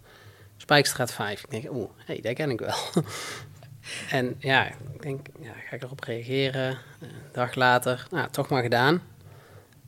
Spijkstraat 0.58 1.14
5. 1.14 1.44
Ik 1.44 1.50
denk, 1.50 1.74
oeh, 1.74 1.90
hey, 2.06 2.22
dat 2.22 2.34
ken 2.34 2.50
ik 2.50 2.60
wel. 2.60 2.76
en 4.20 4.36
ja, 4.40 4.68
ik 4.68 5.02
denk, 5.02 5.28
ja, 5.42 5.52
ga 5.70 5.76
ik 5.76 5.84
erop 5.84 6.04
reageren? 6.04 6.78
Een 7.00 7.10
dag 7.32 7.56
later, 7.56 8.08
nou, 8.12 8.30
toch 8.30 8.50
maar 8.50 8.62
gedaan. 8.62 9.02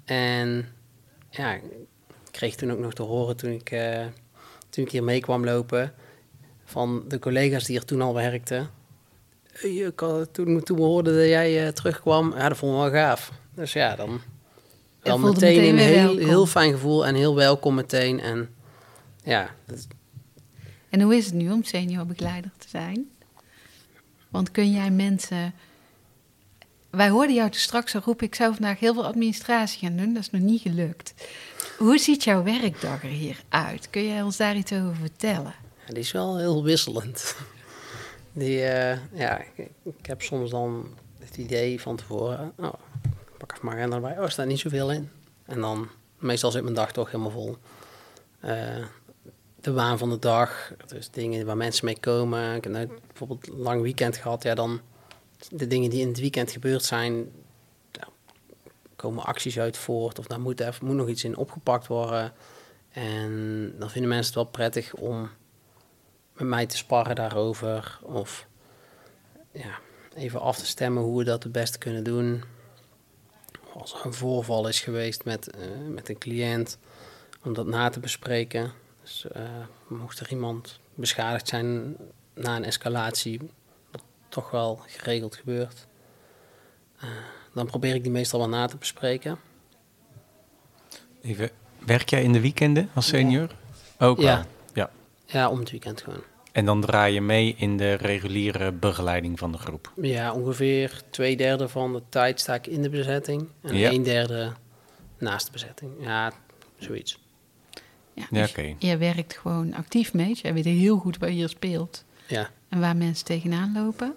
En 0.06 0.68
ja, 1.30 1.54
ik 1.54 1.64
kreeg 2.32 2.56
toen 2.56 2.72
ook 2.72 2.80
nog 2.80 2.94
te 2.94 3.04
horen 3.04 3.38
toen 3.38 3.52
ik, 3.52 3.72
eh, 3.72 4.06
toen 4.70 4.84
ik 4.84 4.92
hier 4.92 5.04
mee 5.04 5.20
kwam 5.20 5.46
lopen... 5.46 5.94
van 6.66 7.04
de 7.08 7.20
collega's 7.20 7.64
die 7.64 7.78
er 7.78 7.86
toen 7.86 8.02
al 8.02 8.14
werkten... 8.14 8.70
Ik 9.62 10.00
had- 10.00 10.34
toen, 10.34 10.64
toen 10.64 10.78
we 10.78 10.84
hoorden 10.84 11.14
dat 11.16 11.26
jij 11.28 11.66
eh, 11.66 11.72
terugkwam, 11.74 12.34
ja, 12.38 12.50
dat 12.50 12.58
vonden 12.58 12.84
we 12.84 12.90
wel 12.92 13.02
gaaf. 13.02 13.32
Dus 13.56 13.74
ja, 13.74 13.96
dan 13.96 14.22
voelde 15.04 15.28
meteen, 15.32 15.56
meteen 15.56 15.70
een 15.74 15.78
heel, 15.78 16.06
welkom. 16.08 16.28
heel 16.28 16.46
fijn 16.46 16.72
gevoel 16.72 17.06
en 17.06 17.16
heel 17.16 17.36
welkom 17.36 17.76
meteen. 17.76 18.20
En 18.20 18.50
ja, 19.24 19.50
dat- 19.66 19.88
En 20.90 21.02
hoe 21.02 21.16
is 21.16 21.26
het 21.26 21.34
nu 21.34 21.52
om 21.52 21.64
seniorbegeleider 21.64 22.52
te 22.58 22.68
zijn? 22.70 23.10
Want 24.30 24.52
kun 24.52 24.72
jij 24.72 24.92
mensen... 24.92 25.54
Wij 26.90 27.10
hoorden 27.10 27.36
jou 27.36 27.50
straks 27.54 27.96
al 27.96 28.02
roepen... 28.06 28.26
ik 28.28 28.36
zou 28.36 28.54
vandaag 28.54 28.80
heel 28.80 28.94
veel 28.94 29.06
administratie 29.06 29.80
gaan 29.80 29.98
doen. 29.98 30.14
Dat 30.14 30.22
is 30.24 30.30
nog 30.30 30.42
niet 30.42 30.62
gelukt. 30.62 31.14
Hoe 31.78 31.98
ziet 31.98 32.24
jouw 32.24 32.44
werkdag 32.44 33.04
er 33.04 33.10
hier 33.10 33.42
uit? 33.50 33.90
Kun 33.90 34.06
jij 34.08 34.22
ons 34.22 34.38
daar 34.38 34.56
iets 34.56 34.72
over 34.74 34.96
vertellen? 34.96 35.54
ja, 35.88 35.94
die 35.94 36.04
is 36.04 36.12
wel 36.12 36.38
heel 36.38 36.64
wisselend. 36.64 37.36
Die, 38.34 38.64
eh, 38.64 38.98
ja, 39.14 39.44
ik, 39.84 40.06
heb 40.06 40.22
soms 40.22 40.50
dan 40.50 40.88
het 41.20 41.38
idee 41.38 41.82
van 41.82 41.96
tevoren, 41.96 42.54
oh, 42.58 42.74
ik 43.04 43.38
pak 43.38 43.52
even 43.52 43.66
mijn 43.66 43.78
agenda 43.78 43.96
erbij, 43.96 44.18
oh, 44.18 44.24
er 44.24 44.32
staat 44.32 44.48
niet 44.48 44.60
zoveel 44.60 44.92
in. 44.92 45.10
En 45.46 45.62
dan, 45.62 45.90
meestal 46.18 46.52
zit 46.52 46.64
mijn 46.64 46.76
dag 46.76 46.92
toch 46.92 47.12
helemaal 47.12 47.32
vol. 47.32 47.58
Eh, 48.40 48.86
de 49.62 49.72
waan 49.72 49.98
van 49.98 50.10
de 50.10 50.20
dag, 50.20 50.74
dus 50.88 51.10
dingen 51.10 51.46
waar 51.46 51.58
mensen 51.58 51.86
mee 51.86 52.00
komen. 52.00 52.56
Ik 52.56 52.64
heb 52.64 52.90
bijvoorbeeld 53.08 53.48
een 53.48 53.58
lang 53.58 53.82
weekend 53.82 54.18
gehad, 54.18 54.44
ja 54.44 54.56
dan, 54.56 54.80
de 55.50 55.68
dingen 55.68 55.90
die 55.90 56.02
in 56.02 56.08
het 56.08 56.20
weekend 56.20 56.52
gebeurd 56.52 56.84
zijn, 56.84 57.32
komen 59.02 59.24
acties 59.24 59.60
uit 59.60 59.78
voort. 59.78 60.20
Of 60.20 60.26
daar 60.28 60.42
moet, 60.42 60.60
even, 60.60 60.86
moet 60.86 60.96
nog 60.96 61.08
iets 61.08 61.24
in 61.24 61.38
opgepakt 61.38 61.88
worden. 61.88 62.34
En 62.92 63.74
dan 63.80 63.90
vinden 63.90 64.10
mensen 64.10 64.34
het 64.34 64.36
wel 64.36 64.52
prettig 64.52 64.94
om 64.94 65.30
met 66.34 66.48
mij 66.48 66.66
te 66.66 66.78
sparren 66.78 67.16
daarover. 67.16 68.00
Of 68.02 68.48
ja, 69.52 69.80
even 70.16 70.42
af 70.42 70.58
te 70.58 70.66
stemmen 70.66 71.04
hoe 71.04 71.18
we 71.18 71.24
dat 71.24 71.44
het 71.44 71.52
beste 71.52 71.78
kunnen 71.78 72.04
doen. 72.04 72.44
Als 73.74 73.94
er 73.94 74.06
een 74.06 74.14
voorval 74.14 74.68
is 74.68 74.80
geweest 74.80 75.26
met, 75.26 75.50
eh, 75.50 75.68
met 75.88 76.10
een 76.10 76.18
cliënt, 76.18 76.78
om 77.44 77.54
dat 77.54 77.66
na 77.66 77.90
te 77.90 78.00
bespreken. 78.00 78.72
Dus 79.02 79.28
eh, 79.32 79.44
mocht 79.88 80.20
er 80.20 80.30
iemand 80.30 80.80
beschadigd 80.96 81.48
zijn 81.48 81.96
na 82.34 82.56
een 82.56 82.64
escalatie, 82.64 83.40
wat 83.92 84.02
toch 84.30 84.52
wel 84.52 84.82
geregeld 84.88 85.36
gebeurt, 85.36 85.88
eh, 87.00 87.10
dan 87.54 87.66
probeer 87.66 87.96
ik 87.96 88.04
die 88.04 88.12
meestal 88.12 88.40
wel 88.40 88.50
na 88.50 88.66
te 88.66 88.78
bespreken. 88.78 89.40
even. 91.22 91.50
Werk 91.86 92.10
jij 92.10 92.24
in 92.24 92.34
de 92.34 92.42
weekenden 92.42 92.90
als 92.94 93.08
senior? 93.08 93.50
Ook. 94.00 94.20
Ja. 94.20 94.46
Ja, 95.32 95.50
om 95.50 95.60
het 95.60 95.72
weekend 95.72 96.02
gewoon. 96.02 96.22
En 96.52 96.66
dan 96.66 96.82
draai 96.82 97.14
je 97.14 97.22
mee 97.22 97.56
in 97.58 97.78
de 97.78 97.94
reguliere 97.94 98.72
begeleiding 98.72 99.40
van 99.40 99.52
de 99.52 99.58
groep. 99.58 99.92
Ja, 100.02 100.34
ongeveer 100.34 101.02
twee 101.10 101.38
derde 101.38 101.68
van 101.70 101.94
de 101.94 102.02
tijd 102.10 102.40
sta 102.40 102.54
ik 102.54 102.68
in 102.68 102.82
de 102.82 102.90
bezetting. 102.90 103.48
En 103.62 103.76
Ja. 103.76 103.90
een 103.92 104.04
derde 104.04 104.52
naast 105.18 105.46
de 105.46 105.52
bezetting. 105.52 105.92
Ja, 106.00 106.32
zoiets. 106.78 107.20
Ja, 108.14 108.26
Ja, 108.30 108.42
dus 108.42 108.50
oké. 108.50 108.76
Jij 108.80 108.98
werkt 108.98 109.38
gewoon 109.38 109.74
actief 109.74 110.14
mee. 110.14 110.28
Dus 110.28 110.42
jij 110.42 110.54
weet 110.54 110.66
heel 110.66 110.98
goed 110.98 111.18
wat 111.18 111.30
hier 111.30 111.50
speelt. 111.50 112.04
Ja, 112.28 112.50
En 112.70 112.80
waar 112.80 112.96
mensen 112.96 113.26
tegenaan 113.26 113.74
lopen. 113.74 114.14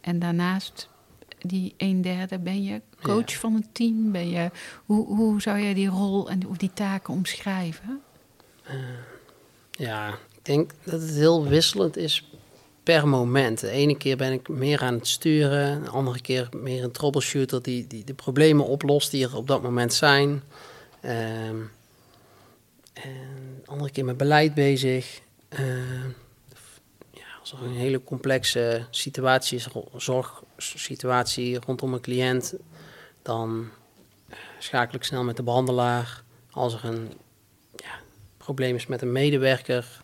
En 0.00 0.18
daarnaast, 0.18 0.88
die 1.38 1.74
een 1.76 2.02
derde, 2.02 2.38
ben 2.38 2.62
je 2.62 2.80
coach 3.02 3.30
Ja. 3.32 3.38
van 3.38 3.54
het 3.54 3.66
team? 3.74 4.12
Ben 4.12 4.30
je, 4.30 4.50
hoe, 4.84 5.06
hoe 5.06 5.40
zou 5.40 5.60
jij 5.60 5.74
die 5.74 5.88
rol 5.88 6.30
en 6.30 6.46
of 6.48 6.56
die 6.56 6.72
taken 6.72 7.14
omschrijven? 7.14 8.00
ja, 9.70 10.08
ik 10.08 10.14
denk 10.50 10.70
dat 10.84 11.00
het 11.00 11.10
heel 11.10 11.48
wisselend 11.48 11.96
is 11.96 12.24
per 12.82 13.08
moment. 13.08 13.60
De 13.60 13.70
ene 13.70 13.96
keer 13.96 14.16
ben 14.16 14.32
ik 14.32 14.48
meer 14.48 14.80
aan 14.80 14.94
het 14.94 15.06
sturen. 15.06 15.82
De 15.82 15.90
andere 15.90 16.20
keer 16.20 16.48
meer 16.56 16.84
een 16.84 16.90
troubleshooter 16.90 17.62
die, 17.62 17.86
die 17.86 18.04
de 18.04 18.14
problemen 18.14 18.66
oplost 18.66 19.10
die 19.10 19.24
er 19.24 19.36
op 19.36 19.46
dat 19.46 19.62
moment 19.62 19.94
zijn. 19.94 20.42
Ehm, 21.00 21.60
en 22.92 23.60
de 23.64 23.70
andere 23.70 23.90
keer 23.90 24.04
met 24.04 24.16
beleid 24.16 24.54
bezig. 24.54 25.20
Ehm, 25.48 26.08
ja, 27.10 27.26
als 27.40 27.52
er 27.52 27.62
een 27.62 27.74
hele 27.74 28.04
complexe 28.04 28.86
situatie 28.90 29.58
is, 29.58 29.68
zorgsituatie 29.96 31.58
rondom 31.66 31.94
een 31.94 32.00
cliënt, 32.00 32.54
dan 33.22 33.68
eh, 34.28 34.36
schakel 34.58 34.94
ik 34.94 35.04
snel 35.04 35.24
met 35.24 35.36
de 35.36 35.42
behandelaar. 35.42 36.22
Als 36.50 36.74
er 36.74 36.84
een 36.84 37.12
ja, 37.76 38.00
probleem 38.36 38.74
is 38.74 38.86
met 38.86 39.02
een 39.02 39.12
medewerker, 39.12 39.99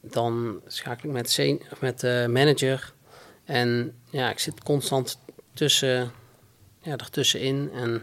dan 0.00 0.60
schakel 0.66 1.08
ik 1.08 1.14
met, 1.14 1.30
sen- 1.30 1.60
of 1.72 1.80
met 1.80 2.00
de 2.00 2.26
manager. 2.30 2.92
En 3.44 3.98
ja, 4.10 4.30
ik 4.30 4.38
zit 4.38 4.62
constant 4.62 5.18
tussen, 5.54 6.10
ja, 6.82 6.90
ertussenin 6.96 7.70
en 7.72 8.02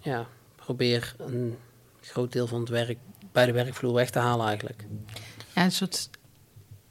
ja, 0.00 0.26
probeer 0.56 1.14
een 1.18 1.56
groot 2.00 2.32
deel 2.32 2.46
van 2.46 2.60
het 2.60 2.68
werk 2.68 2.98
bij 3.32 3.46
de 3.46 3.52
werkvloer 3.52 3.94
weg 3.94 4.10
te 4.10 4.18
halen 4.18 4.46
eigenlijk. 4.46 4.84
Ja, 5.54 5.64
een 5.64 5.72
soort 5.72 6.10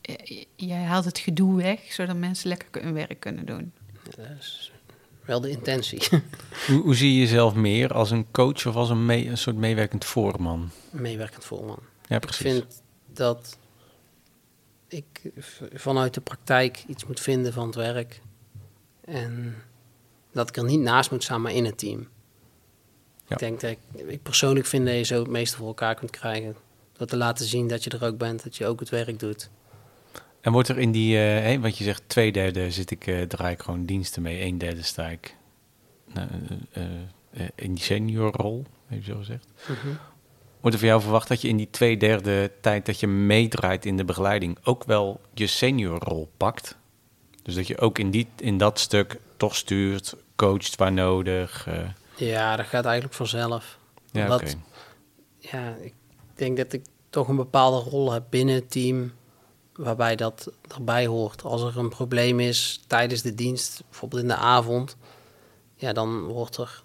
eh, 0.01 0.43
jij 0.55 0.83
haalt 0.83 1.05
het 1.05 1.17
gedoe 1.19 1.55
weg, 1.61 1.79
zodat 1.93 2.15
mensen 2.15 2.47
lekker 2.47 2.81
hun 2.83 2.93
werk 2.93 3.19
kunnen 3.19 3.45
doen. 3.45 3.73
Dat 4.03 4.25
is 4.39 4.71
wel 5.25 5.41
de 5.41 5.49
intentie. 5.49 6.01
Hoe, 6.67 6.81
hoe 6.81 6.95
zie 6.95 7.13
je 7.13 7.19
jezelf 7.19 7.53
meer 7.55 7.93
als 7.93 8.11
een 8.11 8.31
coach 8.31 8.65
of 8.65 8.75
als 8.75 8.89
een, 8.89 9.05
mee- 9.05 9.27
een 9.27 9.37
soort 9.37 9.55
meewerkend 9.55 10.05
voorman? 10.05 10.69
Meewerkend 10.89 11.43
voorman. 11.45 11.79
Ja, 12.07 12.15
Ik 12.15 12.21
precies. 12.21 12.41
vind 12.51 12.81
dat 13.13 13.57
ik 14.93 15.31
vanuit 15.73 16.13
de 16.13 16.21
praktijk 16.21 16.83
iets 16.87 17.05
moet 17.05 17.19
vinden 17.19 17.53
van 17.53 17.65
het 17.65 17.75
werk. 17.75 18.21
En 19.05 19.55
dat 20.31 20.49
ik 20.49 20.57
er 20.57 20.63
niet 20.63 20.79
naast 20.79 21.11
moet 21.11 21.23
staan, 21.23 21.41
maar 21.41 21.53
in 21.53 21.65
het 21.65 21.77
team. 21.77 21.99
Ja. 21.99 23.35
Ik 23.35 23.39
denk 23.39 23.61
dat 23.61 23.71
ik, 23.71 23.79
ik 24.07 24.23
persoonlijk 24.23 24.65
vind 24.65 24.85
dat 24.85 24.95
je 24.95 25.03
zo 25.03 25.19
het 25.19 25.29
meeste 25.29 25.57
voor 25.57 25.67
elkaar 25.67 25.95
kunt 25.95 26.11
krijgen. 26.11 26.55
Door 26.93 27.07
te 27.07 27.17
laten 27.17 27.45
zien 27.45 27.67
dat 27.67 27.83
je 27.83 27.89
er 27.89 28.05
ook 28.05 28.17
bent, 28.17 28.43
dat 28.43 28.55
je 28.55 28.65
ook 28.65 28.79
het 28.79 28.89
werk 28.89 29.19
doet. 29.19 29.49
En 30.41 30.51
wordt 30.51 30.69
er 30.69 30.79
in 30.79 30.91
die, 30.91 31.17
eh 31.17 31.43
hè, 31.43 31.59
wat 31.59 31.77
je 31.77 31.83
zegt, 31.83 32.03
twee 32.07 32.31
derde 32.31 32.71
zit 32.71 32.91
ik, 32.91 33.07
eh, 33.07 33.21
draai 33.21 33.53
ik 33.53 33.61
gewoon 33.61 33.85
diensten 33.85 34.21
mee, 34.21 34.41
een 34.41 34.57
derde 34.57 34.81
sta 34.81 35.07
ik 35.07 35.35
nou, 36.13 36.27
eh, 36.71 37.47
in 37.55 37.73
die 37.73 37.83
seniorrol, 37.83 38.65
heb 38.87 39.03
je 39.03 39.11
zo 39.11 39.17
gezegd. 39.17 39.47
Wordt 40.63 40.77
er 40.77 40.79
van 40.83 40.87
jou 40.91 41.01
verwacht 41.01 41.27
dat 41.27 41.41
je 41.41 41.47
in 41.47 41.57
die 41.57 41.69
twee 41.69 41.97
derde 41.97 42.51
tijd 42.61 42.85
dat 42.85 42.99
je 42.99 43.07
meedraait 43.07 43.85
in 43.85 43.97
de 43.97 44.05
begeleiding 44.05 44.57
ook 44.63 44.83
wel 44.83 45.21
je 45.33 45.47
seniorrol 45.47 46.31
pakt? 46.37 46.77
Dus 47.41 47.55
dat 47.55 47.67
je 47.67 47.79
ook 47.79 47.99
in, 47.99 48.11
die, 48.11 48.27
in 48.37 48.57
dat 48.57 48.79
stuk 48.79 49.19
toch 49.37 49.55
stuurt, 49.55 50.15
coacht 50.35 50.75
waar 50.75 50.91
nodig. 50.91 51.67
eh, 51.67 51.89
Ja, 52.15 52.55
dat 52.55 52.65
gaat 52.65 52.85
eigenlijk 52.85 53.15
vanzelf. 53.15 53.77
ja, 54.11 54.21
Omdat- 54.23 54.55
ja, 55.39 55.75
ik 55.81 55.93
denk 56.35 56.57
dat 56.57 56.73
ik 56.73 56.85
toch 57.09 57.27
een 57.27 57.35
bepaalde 57.35 57.89
rol 57.89 58.11
heb 58.11 58.23
binnen 58.29 58.55
het 58.55 58.71
team 58.71 59.11
waarbij 59.73 60.15
dat 60.15 60.51
erbij 60.75 61.05
hoort. 61.07 61.43
Als 61.43 61.61
er 61.61 61.77
een 61.77 61.89
probleem 61.89 62.39
is 62.39 62.83
tijdens 62.87 63.21
de 63.21 63.35
dienst, 63.35 63.83
bijvoorbeeld 63.89 64.21
in 64.21 64.27
de 64.27 64.35
avond, 64.35 64.97
ja, 65.75 65.93
dan 65.93 66.23
wordt 66.23 66.57
er, 66.57 66.83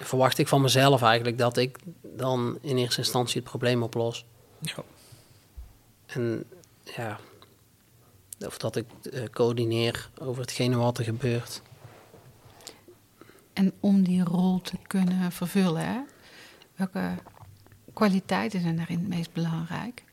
verwacht 0.00 0.38
ik 0.38 0.48
van 0.48 0.60
mezelf 0.60 1.02
eigenlijk 1.02 1.38
dat 1.38 1.56
ik 1.56 1.78
dan 2.02 2.58
in 2.60 2.76
eerste 2.76 3.00
instantie 3.00 3.40
het 3.40 3.50
probleem 3.50 3.82
oplos. 3.82 4.24
Ja. 4.58 4.82
En 6.06 6.44
ja, 6.96 7.18
of 8.46 8.58
dat 8.58 8.76
ik 8.76 8.86
eh, 9.12 9.22
coördineer 9.30 10.10
over 10.20 10.40
hetgene 10.40 10.76
wat 10.76 10.98
er 10.98 11.04
gebeurt. 11.04 11.62
En 13.52 13.72
om 13.80 14.02
die 14.02 14.24
rol 14.24 14.60
te 14.60 14.76
kunnen 14.86 15.32
vervullen, 15.32 15.86
hè, 15.86 16.00
welke 16.76 17.14
kwaliteiten 17.92 18.60
zijn 18.60 18.76
daarin 18.76 18.98
het 18.98 19.08
meest 19.08 19.32
belangrijk? 19.32 20.04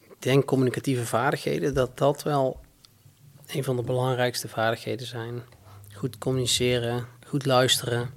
Ik 0.00 0.16
denk 0.18 0.44
communicatieve 0.44 1.06
vaardigheden, 1.06 1.74
dat 1.74 1.98
dat 1.98 2.22
wel 2.22 2.60
een 3.46 3.64
van 3.64 3.76
de 3.76 3.82
belangrijkste 3.82 4.48
vaardigheden 4.48 5.06
zijn. 5.06 5.42
Goed 5.92 6.18
communiceren, 6.18 7.06
goed 7.34 7.46
luisteren, 7.46 8.10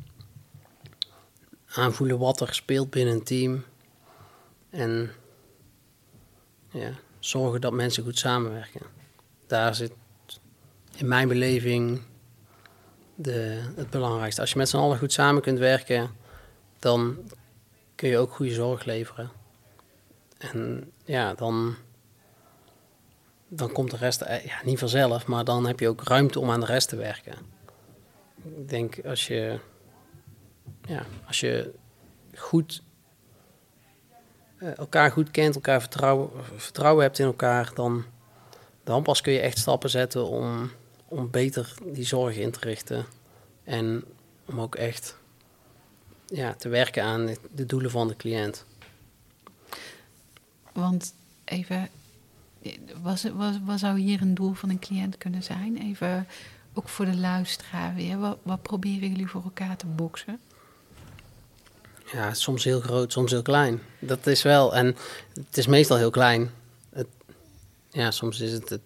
aanvoelen 1.68 2.20
wat 2.20 2.42
er 2.42 2.54
speelt 2.54 2.90
binnen 2.90 3.14
een 3.14 3.24
team 3.24 3.64
en 4.70 5.12
ja, 6.72 6.92
zorgen 7.20 7.62
dat 7.62 7.74
mensen 7.74 8.04
goed 8.04 8.18
samenwerken. 8.18 8.82
Daar 9.48 9.76
zit 9.76 9.92
in 10.96 11.08
mijn 11.08 11.28
beleving 11.28 12.02
de, 13.16 13.72
het 13.76 13.90
belangrijkste. 13.90 14.42
Als 14.42 14.52
je 14.52 14.58
met 14.58 14.70
z'n 14.70 14.78
allen 14.78 14.98
goed 14.98 15.14
samen 15.14 15.42
kunt 15.42 15.60
werken, 15.60 16.10
dan 16.80 17.18
kun 17.96 18.10
je 18.10 18.18
ook 18.18 18.32
goede 18.32 18.54
zorg 18.54 18.84
leveren. 18.84 19.32
En 20.38 20.92
ja, 21.06 21.34
dan, 21.34 21.76
dan 23.48 23.72
komt 23.72 23.92
de 23.92 23.98
rest 23.98 24.22
eh, 24.22 24.46
ja, 24.46 24.60
niet 24.64 24.80
vanzelf, 24.80 25.28
maar 25.28 25.44
dan 25.44 25.68
heb 25.68 25.80
je 25.80 25.88
ook 25.90 26.04
ruimte 26.04 26.40
om 26.40 26.52
aan 26.52 26.60
de 26.60 26.66
rest 26.66 26.90
te 26.90 26.96
werken. 26.96 27.57
Ik 28.44 28.70
denk 28.70 29.06
als 29.06 29.28
je, 29.28 29.60
ja, 30.88 31.06
als 31.28 31.40
je 31.40 31.74
goed, 32.36 32.84
eh, 34.58 34.78
elkaar 34.78 35.12
goed 35.12 35.32
kent, 35.32 35.56
elkaar 35.56 35.80
vertrouwen, 35.80 36.30
vertrouwen 36.56 37.04
hebt 37.04 37.20
in 37.20 37.26
elkaar, 37.26 37.72
dan, 37.74 38.06
dan 38.84 39.04
pas 39.04 39.22
kun 39.22 39.34
je 39.34 39.40
echt 39.40 39.58
stappen 39.58 39.90
zetten 39.90 40.28
om, 40.28 40.72
om 41.08 41.32
beter 41.32 41.74
die 41.84 42.06
zorg 42.06 42.36
in 42.36 42.52
te 42.52 42.60
richten. 42.60 43.06
En 43.64 44.04
om 44.46 44.62
ook 44.62 44.76
echt 44.76 45.18
ja, 46.26 46.54
te 46.54 46.70
werken 46.70 47.04
aan 47.04 47.36
de- 47.52 47.66
doelen 47.66 47.92
van 47.92 48.08
de 48.08 48.16
cliënt. 48.16 48.66
Want 50.74 51.14
even, 51.44 51.90
was, 53.02 53.24
was, 53.24 53.56
wat 53.66 53.80
zou 53.80 54.00
hier 54.00 54.22
een 54.22 54.34
doel 54.34 54.54
van 54.54 54.70
een 54.70 54.80
cliënt 54.80 55.18
kunnen 55.18 55.44
zijn? 55.44 55.78
Even 55.78 56.28
ook 56.78 56.90
voor 56.90 57.06
de 57.06 57.18
luisteraar 57.18 57.96
weer. 57.96 58.20
Wat, 58.20 58.38
wat 58.44 58.62
proberen 58.62 59.10
jullie 59.10 59.28
voor 59.28 59.44
elkaar 59.44 59.78
te 59.78 59.86
boksen? 59.86 60.40
Ja, 62.12 62.34
soms 62.34 62.64
heel 62.64 62.80
groot, 62.80 63.12
soms 63.12 63.32
heel 63.32 63.42
klein. 63.42 63.82
Dat 64.00 64.28
is 64.28 64.44
wel. 64.44 64.76
En 64.76 64.96
het 65.34 65.58
is 65.58 65.68
meestal 65.68 65.98
heel 65.98 66.10
klein. 66.10 66.52
Het, 66.90 67.08
ja, 67.90 68.12
soms 68.12 68.40
is 68.40 68.52
het. 68.52 68.80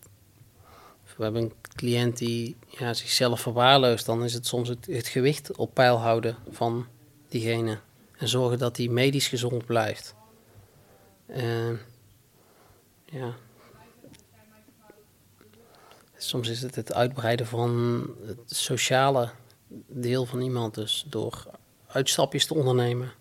We 1.15 1.23
hebben 1.23 1.41
een 1.41 1.53
cliënt 1.75 2.17
die 2.17 2.55
ja, 2.67 2.93
zichzelf 2.93 3.41
verwaarloost. 3.41 4.05
Dan 4.05 4.23
is 4.23 4.33
het 4.33 4.47
soms 4.47 4.69
het, 4.69 4.85
het 4.85 5.07
gewicht 5.07 5.55
op 5.55 5.73
peil 5.73 5.97
houden 5.97 6.35
van 6.49 6.85
diegene. 7.29 7.79
En 8.17 8.27
zorgen 8.27 8.57
dat 8.57 8.77
hij 8.77 8.87
medisch 8.87 9.27
gezond 9.27 9.65
blijft. 9.65 10.15
Ja. 13.05 13.35
Soms 16.23 16.49
is 16.49 16.61
het 16.61 16.75
het 16.75 16.93
uitbreiden 16.93 17.45
van 17.45 18.03
het 18.25 18.39
sociale 18.45 19.29
deel 19.87 20.25
van 20.25 20.41
iemand. 20.41 20.75
Dus 20.75 21.05
door 21.09 21.47
uitstapjes 21.87 22.45
te 22.45 22.53
ondernemen. 22.53 23.11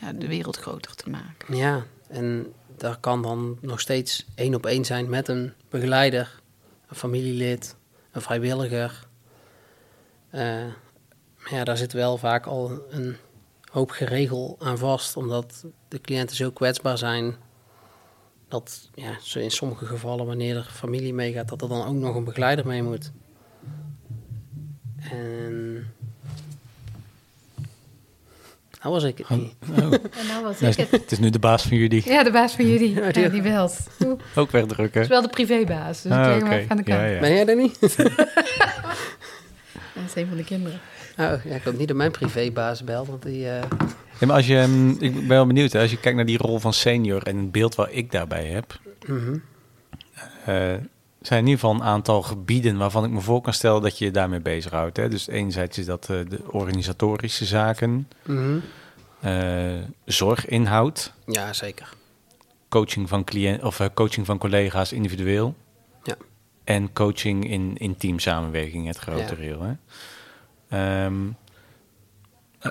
Ja, 0.00 0.12
de 0.12 0.26
wereld 0.26 0.56
groter 0.56 0.94
te 0.94 1.10
maken. 1.10 1.56
Ja, 1.56 1.84
en 2.08 2.52
daar 2.76 2.98
kan 2.98 3.22
dan 3.22 3.58
nog 3.60 3.80
steeds 3.80 4.26
één 4.34 4.54
op 4.54 4.66
één 4.66 4.84
zijn 4.84 5.08
met 5.08 5.28
een 5.28 5.52
begeleider, 5.68 6.40
een 6.88 6.96
familielid, 6.96 7.76
een 8.10 8.22
vrijwilliger. 8.22 9.06
Eh, 10.30 10.40
maar 11.38 11.50
ja, 11.50 11.64
daar 11.64 11.76
zit 11.76 11.92
wel 11.92 12.16
vaak 12.16 12.46
al 12.46 12.82
een 12.90 13.16
hoop 13.70 13.90
geregel 13.90 14.56
aan 14.58 14.78
vast, 14.78 15.16
omdat 15.16 15.64
de 15.88 16.00
cliënten 16.00 16.36
zo 16.36 16.50
kwetsbaar 16.50 16.98
zijn. 16.98 17.36
Dat 18.52 18.88
ja, 18.94 19.16
zo 19.20 19.38
in 19.38 19.50
sommige 19.50 19.86
gevallen, 19.86 20.26
wanneer 20.26 20.56
er 20.56 20.68
familie 20.72 21.14
meegaat, 21.14 21.48
dat 21.48 21.62
er 21.62 21.68
dan 21.68 21.86
ook 21.86 21.94
nog 21.94 22.14
een 22.14 22.24
begeleider 22.24 22.66
mee 22.66 22.82
moet. 22.82 23.12
En. 25.10 25.72
Nou 28.82 28.94
was 28.94 29.02
ik 29.02 29.18
het 29.18 29.28
niet. 29.28 29.54
Oh, 29.70 29.76
En 29.92 30.26
nou 30.28 30.42
was 30.44 30.60
nou, 30.60 30.74
het 30.90 31.12
is 31.12 31.18
nu 31.18 31.30
de 31.30 31.38
baas 31.38 31.62
van 31.62 31.76
jullie. 31.76 32.02
Ja, 32.04 32.22
de 32.22 32.30
baas 32.30 32.54
van 32.54 32.66
jullie. 32.68 32.94
Ja, 32.94 33.08
Ja, 33.22 33.28
die- 33.28 33.42
belt. 33.42 33.76
Oeh, 34.04 34.10
Ook 34.34 34.52
Het 34.52 34.66
wegdrukken. 34.66 35.00
is 35.02 35.08
wel 35.08 35.22
de 35.22 35.28
privébaas, 35.28 36.02
dus 36.02 36.12
ik 36.12 36.18
Ah, 36.18 36.26
aan 36.32 36.38
de 36.76 36.82
kant. 36.82 36.86
Ja, 36.86 37.04
ja. 37.04 37.20
Ben 37.20 37.32
jij 37.32 37.46
er 37.46 37.56
niet? 37.56 37.80
Dat 39.94 40.04
is 40.06 40.14
een 40.14 40.26
van 40.28 40.36
de 40.36 40.44
kinderen. 40.44 40.80
Oh, 41.18 41.44
ja, 41.44 41.54
ik 41.54 41.62
hoop 41.62 41.78
niet 41.78 41.88
dat 41.88 41.96
mijn 41.96 42.10
privébaas 42.10 42.84
belt, 42.84 43.06
want 43.08 43.22
die... 43.22 43.48
eh, 43.48 43.62
Ja, 44.22 44.28
maar 44.28 44.36
als 44.36 44.46
je, 44.46 44.58
hm, 44.62 44.90
ik 45.04 45.14
ben 45.14 45.28
wel 45.28 45.46
benieuwd, 45.46 45.72
hè, 45.72 45.80
als 45.80 45.90
je 45.90 46.00
kijkt 46.00 46.16
naar 46.16 46.26
die 46.26 46.38
rol 46.38 46.58
van 46.58 46.72
senior 46.72 47.22
en 47.22 47.36
het 47.36 47.52
beeld 47.52 47.74
waar 47.74 47.90
ik 47.90 48.10
daarbij 48.10 48.46
heb, 48.46 48.78
mhm. 49.06 49.36
eh, 50.44 50.74
zijn 51.20 51.40
in 51.40 51.46
ieder 51.46 51.60
geval 51.60 51.74
een 51.74 51.82
aantal 51.82 52.22
gebieden 52.22 52.76
waarvan 52.76 53.04
ik 53.04 53.10
me 53.10 53.20
voor 53.20 53.40
kan 53.40 53.52
stellen 53.52 53.82
dat 53.82 53.98
je 53.98 54.04
je 54.04 54.10
daarmee 54.10 54.40
bezighoudt. 54.40 54.96
Hè. 54.96 55.08
Dus 55.08 55.26
enerzijds 55.28 55.78
is 55.78 55.86
dat 55.86 56.08
eh, 56.10 56.16
de 56.28 56.40
organisatorische 56.52 57.44
zaken, 57.44 58.08
Mhm. 58.24 58.58
eh, 59.20 59.80
zorginhoud, 60.04 61.12
Ja, 61.26 61.52
zeker. 61.52 61.88
coaching 62.68 63.08
van, 63.08 63.24
cliënt, 63.24 63.62
of, 63.62 63.80
coaching 63.94 64.26
van 64.26 64.38
collega's 64.38 64.92
individueel 64.92 65.54
Ja. 66.02 66.14
en 66.64 66.92
coaching 66.92 67.50
in, 67.50 67.76
in 67.76 67.96
teamsamenwerking, 67.96 68.86
het 68.86 68.98
grote 68.98 69.18
Ja. 69.18 69.34
deel. 69.34 69.62
Hè. 69.62 69.72
Ehm, 70.68 71.14
eh, 71.26 71.34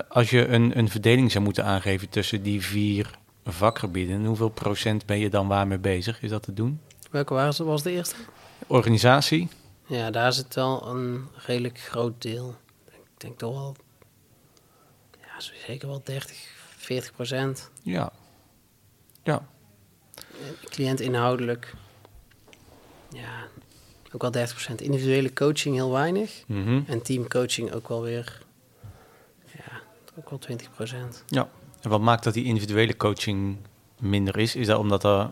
als 0.08 0.30
je 0.30 0.46
een, 0.46 0.78
een 0.78 0.88
verdeling 0.88 1.30
zou 1.30 1.44
moeten 1.44 1.64
aangeven 1.64 2.08
tussen 2.08 2.42
die 2.42 2.62
vier 2.62 3.18
vakgebieden, 3.44 4.24
hoeveel 4.24 4.48
procent 4.48 5.06
ben 5.06 5.18
je 5.18 5.30
dan 5.30 5.48
waarmee 5.48 5.78
bezig? 5.78 6.22
Is 6.22 6.30
dat 6.30 6.42
te 6.42 6.52
doen? 6.52 6.80
Welke 7.10 7.34
was, 7.34 7.58
was 7.58 7.82
de 7.82 7.90
eerste? 7.90 8.16
Organisatie? 8.66 9.48
Ja, 9.86 10.10
daar 10.10 10.32
zit 10.32 10.54
wel 10.54 10.86
een 10.86 11.26
redelijk 11.34 11.78
groot 11.78 12.22
deel. 12.22 12.54
Ik 12.86 13.00
denk 13.16 13.38
toch 13.38 13.52
wel... 13.52 13.76
Ja, 15.20 15.40
zeker 15.66 15.88
wel 15.88 16.00
30, 16.04 16.36
40 16.76 17.12
procent. 17.12 17.70
Ja. 17.82 18.12
Ja. 19.22 19.46
Cliënt 20.64 21.00
inhoudelijk. 21.00 21.74
Ja, 23.08 23.46
ook 24.12 24.22
wel 24.22 24.30
30 24.30 24.54
procent. 24.54 24.80
Individuele 24.80 25.32
coaching 25.32 25.74
heel 25.74 25.90
weinig. 25.90 26.44
Mhm. 26.46 26.80
En 26.86 27.02
teamcoaching 27.02 27.72
ook 27.72 27.88
wel 27.88 28.02
weer... 28.02 28.42
Ook 30.18 30.30
wel 30.30 30.38
20 30.38 30.70
procent. 30.70 31.24
Ja. 31.26 31.48
En 31.80 31.90
wat 31.90 32.00
maakt 32.00 32.24
dat 32.24 32.34
die 32.34 32.44
individuele 32.44 32.96
coaching 32.96 33.56
minder 33.98 34.38
is? 34.38 34.56
Is 34.56 34.66
dat 34.66 34.78
omdat 34.78 35.04
er 35.04 35.30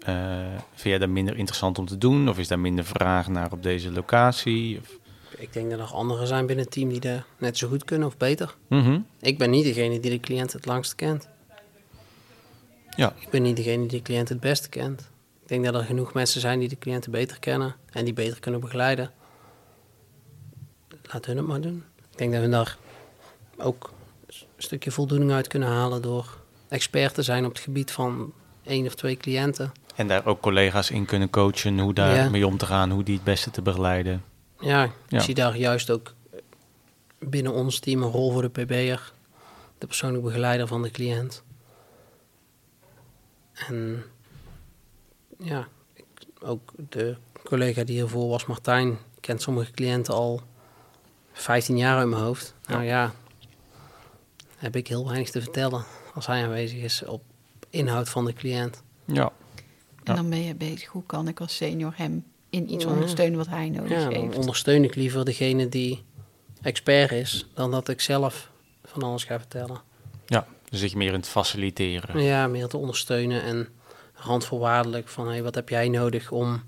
eh, 0.00 0.48
vind 0.74 0.88
jij 0.88 0.98
dat 0.98 1.08
minder 1.08 1.36
interessant 1.36 1.78
om 1.78 1.86
te 1.86 1.98
doen? 1.98 2.28
Of 2.28 2.38
is 2.38 2.48
daar 2.48 2.58
minder 2.58 2.84
vraag 2.84 3.28
naar 3.28 3.52
op 3.52 3.62
deze 3.62 3.92
locatie? 3.92 4.78
Of... 4.78 4.98
Ik 5.36 5.52
denk 5.52 5.70
dat 5.70 5.78
er 5.78 5.94
anderen 5.94 6.26
zijn 6.26 6.46
binnen 6.46 6.64
het 6.64 6.74
team 6.74 6.88
die 6.88 7.00
dat 7.00 7.22
net 7.38 7.58
zo 7.58 7.68
goed 7.68 7.84
kunnen 7.84 8.08
of 8.08 8.16
beter. 8.16 8.56
Mhm. 8.68 9.00
Ik 9.20 9.38
ben 9.38 9.50
niet 9.50 9.64
degene 9.64 10.00
die 10.00 10.10
de 10.10 10.20
cliënt 10.20 10.52
het 10.52 10.66
langst 10.66 10.94
kent. 10.94 11.28
Ja. 12.96 13.14
Ik 13.18 13.28
ben 13.30 13.42
niet 13.42 13.56
degene 13.56 13.86
die 13.86 13.98
de 13.98 14.02
cliënt 14.02 14.28
het 14.28 14.40
beste 14.40 14.68
kent. 14.68 15.00
Ik 15.42 15.48
denk 15.48 15.64
dat 15.64 15.74
er 15.74 15.84
genoeg 15.84 16.12
mensen 16.12 16.40
zijn 16.40 16.58
die 16.58 16.68
de 16.68 16.78
cliënten 16.78 17.10
beter 17.10 17.38
kennen 17.38 17.74
en 17.92 18.04
die 18.04 18.14
beter 18.14 18.40
kunnen 18.40 18.60
begeleiden. 18.60 19.10
Laat 21.12 21.26
hun 21.26 21.36
het 21.36 21.46
maar 21.46 21.60
doen. 21.60 21.84
Ik 22.10 22.18
denk 22.18 22.32
dat 22.32 22.42
we 22.42 22.48
daar 22.48 22.76
ook 23.56 23.92
stukje 24.56 24.90
voldoening 24.90 25.32
uit 25.32 25.46
kunnen 25.46 25.68
halen 25.68 26.02
door 26.02 26.38
expert 26.68 27.14
te 27.14 27.22
zijn 27.22 27.44
op 27.44 27.52
het 27.52 27.62
gebied 27.62 27.90
van 27.90 28.32
één 28.62 28.86
of 28.86 28.94
twee 28.94 29.16
cliënten. 29.16 29.72
En 29.94 30.08
daar 30.08 30.26
ook 30.26 30.40
collega's 30.40 30.90
in 30.90 31.04
kunnen 31.04 31.30
coachen 31.30 31.78
hoe 31.78 31.94
daar 31.94 32.14
Ja. 32.16 32.28
mee 32.28 32.46
om 32.46 32.56
te 32.56 32.66
gaan, 32.66 32.90
hoe 32.90 33.02
die 33.02 33.14
het 33.14 33.24
beste 33.24 33.50
te 33.50 33.62
begeleiden. 33.62 34.24
Ja, 34.60 34.84
ik 34.84 34.90
Ja. 35.08 35.20
zie 35.20 35.34
daar 35.34 35.56
juist 35.56 35.90
ook 35.90 36.14
binnen 37.18 37.52
ons 37.52 37.78
team 37.78 38.02
een 38.02 38.10
rol 38.10 38.32
voor 38.32 38.42
de 38.42 38.48
PB'er. 38.48 39.12
De 39.78 39.86
persoonlijk 39.86 40.24
begeleider 40.24 40.66
van 40.66 40.82
de 40.82 40.90
cliënt. 40.90 41.42
En 43.68 44.04
ja, 45.38 45.68
ook 46.42 46.72
de 46.88 47.16
collega 47.44 47.84
die 47.84 47.94
hiervoor 47.96 48.28
was, 48.28 48.46
Martijn, 48.46 48.98
kent 49.20 49.42
sommige 49.42 49.70
cliënten 49.70 50.14
al 50.14 50.40
15 51.32 51.76
jaar 51.76 51.98
uit 51.98 52.08
mijn 52.08 52.22
hoofd. 52.22 52.54
Nou 52.66 52.82
ja, 52.84 53.12
heb 54.60 54.76
ik 54.76 54.86
heel 54.88 55.06
weinig 55.06 55.30
te 55.30 55.42
vertellen 55.42 55.84
als 56.14 56.26
hij 56.26 56.42
aanwezig 56.44 56.78
is 56.82 57.04
op 57.04 57.22
inhoud 57.70 58.08
van 58.08 58.24
de 58.24 58.32
cliënt. 58.32 58.82
Ja. 59.04 59.32
En 60.04 60.14
dan 60.14 60.30
ben 60.30 60.42
je 60.44 60.54
bezig, 60.54 60.88
hoe 60.88 61.02
kan 61.06 61.28
ik 61.28 61.40
als 61.40 61.56
senior 61.56 61.92
hem 61.96 62.24
in 62.50 62.72
iets 62.72 62.84
Ja. 62.84 62.90
ondersteunen 62.90 63.36
wat 63.38 63.46
hij 63.48 63.68
nodig 63.68 63.90
Ja, 63.90 64.04
dan 64.04 64.12
heeft. 64.12 64.36
ondersteun 64.36 64.84
ik 64.84 64.94
liever 64.94 65.24
degene 65.24 65.68
die 65.68 66.02
expert 66.62 67.12
is, 67.12 67.46
dan 67.54 67.70
dat 67.70 67.88
ik 67.88 68.00
zelf 68.00 68.50
van 68.84 69.02
alles 69.02 69.24
ga 69.24 69.38
vertellen. 69.38 69.80
ja, 70.26 70.46
dus 70.70 70.80
je 70.80 70.96
meer 70.96 71.08
in 71.08 71.14
het 71.14 71.28
faciliteren. 71.28 72.22
Ja, 72.22 72.46
meer 72.46 72.66
te 72.66 72.76
ondersteunen 72.76 73.42
en 73.42 73.68
randvoorwaardelijk 74.14 75.08
van 75.08 75.28
hey, 75.28 75.42
wat 75.42 75.54
heb 75.54 75.68
jij 75.68 75.88
nodig 75.88 76.30
om 76.30 76.62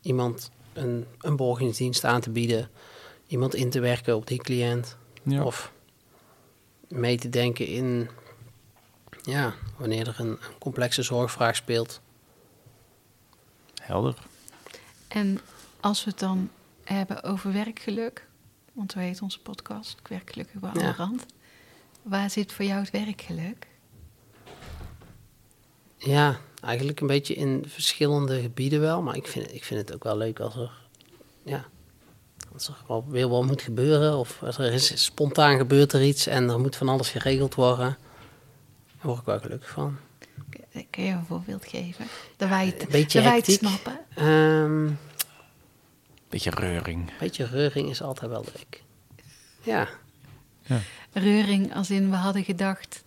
iemand 0.00 0.50
een, 0.72 1.06
een 1.20 1.36
borgingsdienst 1.36 2.04
aan 2.04 2.20
te 2.20 2.30
bieden, 2.30 2.68
iemand 3.26 3.54
in 3.54 3.70
te 3.70 3.80
werken 3.80 4.16
op 4.16 4.26
die 4.26 4.38
cliënt 4.38 4.96
Ja. 5.22 5.44
of 5.44 5.72
mee 6.88 7.18
te 7.18 7.28
denken 7.28 7.66
in 7.66 8.08
ja, 9.22 9.54
wanneer 9.76 10.08
er 10.08 10.20
een, 10.20 10.26
een 10.28 10.58
complexe 10.58 11.02
zorgvraag 11.02 11.56
speelt. 11.56 12.00
Helder. 13.82 14.14
En 15.08 15.40
als 15.80 16.04
we 16.04 16.10
het 16.10 16.18
dan 16.18 16.50
hebben 16.84 17.22
over 17.22 17.52
werkgeluk, 17.52 18.26
want 18.72 18.92
zo 18.92 18.98
heet 18.98 19.22
onze 19.22 19.40
podcast, 19.40 19.98
ik 19.98 20.08
werk 20.08 20.30
gelukkig 20.30 20.60
bij 20.60 20.70
Ja. 20.74 20.92
rand. 20.92 21.26
Waar 22.02 22.30
zit 22.30 22.52
voor 22.52 22.64
jou 22.64 22.80
het 22.80 22.90
werkgeluk? 22.90 23.66
Ja, 25.96 26.38
eigenlijk 26.62 27.00
een 27.00 27.06
beetje 27.06 27.34
in 27.34 27.64
verschillende 27.68 28.40
gebieden 28.40 28.80
wel. 28.80 29.02
Maar 29.02 29.16
ik 29.16 29.26
vind, 29.26 29.54
ik 29.54 29.64
vind 29.64 29.80
het 29.80 29.94
ook 29.94 30.04
wel 30.04 30.16
leuk 30.16 30.40
als 30.40 30.56
er, 30.56 30.72
ja, 31.42 31.64
als 32.54 32.68
er 32.68 32.74
wel, 32.88 33.04
weer 33.08 33.28
wat 33.28 33.44
moet 33.44 33.62
gebeuren. 33.62 34.16
Of 34.16 34.42
als 34.42 34.58
er 34.58 34.72
is, 34.72 35.02
spontaan 35.04 35.56
gebeurt 35.58 35.92
er 35.92 36.02
iets 36.04 36.26
en 36.26 36.48
er 36.48 36.60
moet 36.60 36.76
van 36.76 36.88
alles 36.88 37.10
geregeld 37.10 37.54
worden. 37.54 37.96
Daar 38.86 38.96
word 39.12 39.18
ik 39.18 39.24
wel 39.24 39.38
gelukkig 39.40 39.70
van. 39.70 39.96
Kun 40.90 41.04
je 41.04 41.10
een 41.10 41.24
voorbeeld 41.26 41.64
geven? 41.66 42.06
Dat 42.36 42.48
wij 42.48 42.66
het, 42.66 42.82
Een 42.82 42.88
beetje 42.90 43.18
dat 43.20 43.28
wij 43.28 43.36
het 43.36 43.50
snappen. 43.52 43.98
Ehm, 44.14 44.84
Een 44.86 44.98
Beetje 46.28 46.50
reuring. 46.50 47.10
beetje 47.18 47.44
reuring 47.46 47.90
is 47.90 48.02
altijd 48.02 48.30
wel 48.30 48.44
leuk. 48.54 48.82
Ja, 49.62 49.88
Reuring 51.12 51.74
als 51.74 51.90
in 51.90 52.10
we 52.10 52.16
hadden 52.16 52.44
gedacht, 52.44 53.02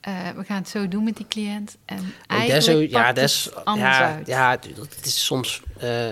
eh, 0.00 0.30
we 0.30 0.44
gaan 0.44 0.56
het 0.56 0.68
zo 0.68 0.88
doen 0.88 1.04
met 1.04 1.16
die 1.16 1.26
cliënt. 1.28 1.76
En 1.84 1.98
Ook 1.98 2.04
eigenlijk 2.26 2.66
dat 2.66 2.76
is 2.76 2.90
zo- 2.90 2.98
ja, 2.98 3.12
dat 3.12 3.24
is, 3.24 3.54
anders 3.54 3.96
ja, 3.96 4.14
uit. 4.14 4.26
ja, 4.26 4.50
het 4.50 5.06
is 5.06 5.24
soms, 5.24 5.62
eh, 5.78 6.08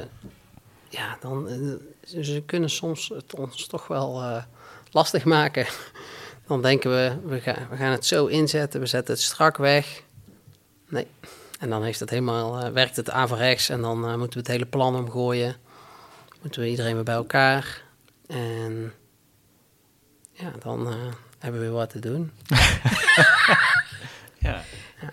ja, 0.89 1.17
dan, 1.21 1.49
eh, 1.49 1.59
ze 2.05 2.25
ze 2.25 2.43
kunnen 2.47 2.71
soms 2.71 3.09
het 3.15 3.35
ons 3.35 3.67
toch 3.67 3.87
wel 3.87 4.23
eh, 4.23 4.43
lastig 4.91 5.25
maken. 5.25 5.67
Dan 6.47 6.63
denken 6.63 6.91
we, 6.91 7.17
we 7.25 7.41
gaan, 7.41 7.67
we 7.71 7.77
gaan 7.77 7.91
het 7.93 8.07
zo 8.07 8.27
inzetten, 8.27 8.81
we 8.81 8.87
zetten 8.87 9.15
het 9.15 9.23
strak 9.23 9.57
weg. 9.57 10.03
Nee, 10.89 11.07
en 11.59 11.71
dan 11.71 11.83
heeft 11.85 12.01
het 12.01 12.11
helemaal, 12.11 12.59
eh, 12.59 12.73
werkt 12.73 12.97
het 12.97 13.11
averechts 13.11 13.69
en 13.69 13.81
dan 13.81 14.05
eh, 14.09 14.11
moeten 14.17 14.33
we 14.33 14.39
het 14.39 14.49
hele 14.49 14.67
plan 14.67 14.97
omgooien. 14.97 15.57
Moeten 16.43 16.61
we 16.61 16.69
iedereen 16.69 16.95
weer 16.95 17.05
bij 17.05 17.15
elkaar. 17.15 17.83
En 18.27 18.93
ja, 20.33 20.53
dan 20.59 20.87
eh, 20.89 20.95
hebben 21.39 21.61
we 21.61 21.67
weer 21.67 21.77
wat 21.77 21.91
te 21.91 21.99
doen. 21.99 22.31
Ja. 24.39 24.63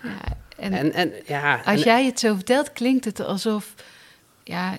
Ja, 0.02 0.20
en, 0.56 0.72
En, 0.72 0.92
en 0.92 1.12
ja, 1.26 1.56
als 1.56 1.80
en- 1.80 1.86
jij 1.86 2.04
het 2.04 2.20
zo 2.20 2.34
vertelt, 2.34 2.72
klinkt 2.72 3.04
het 3.04 3.20
alsof, 3.20 3.74
ja, 4.44 4.78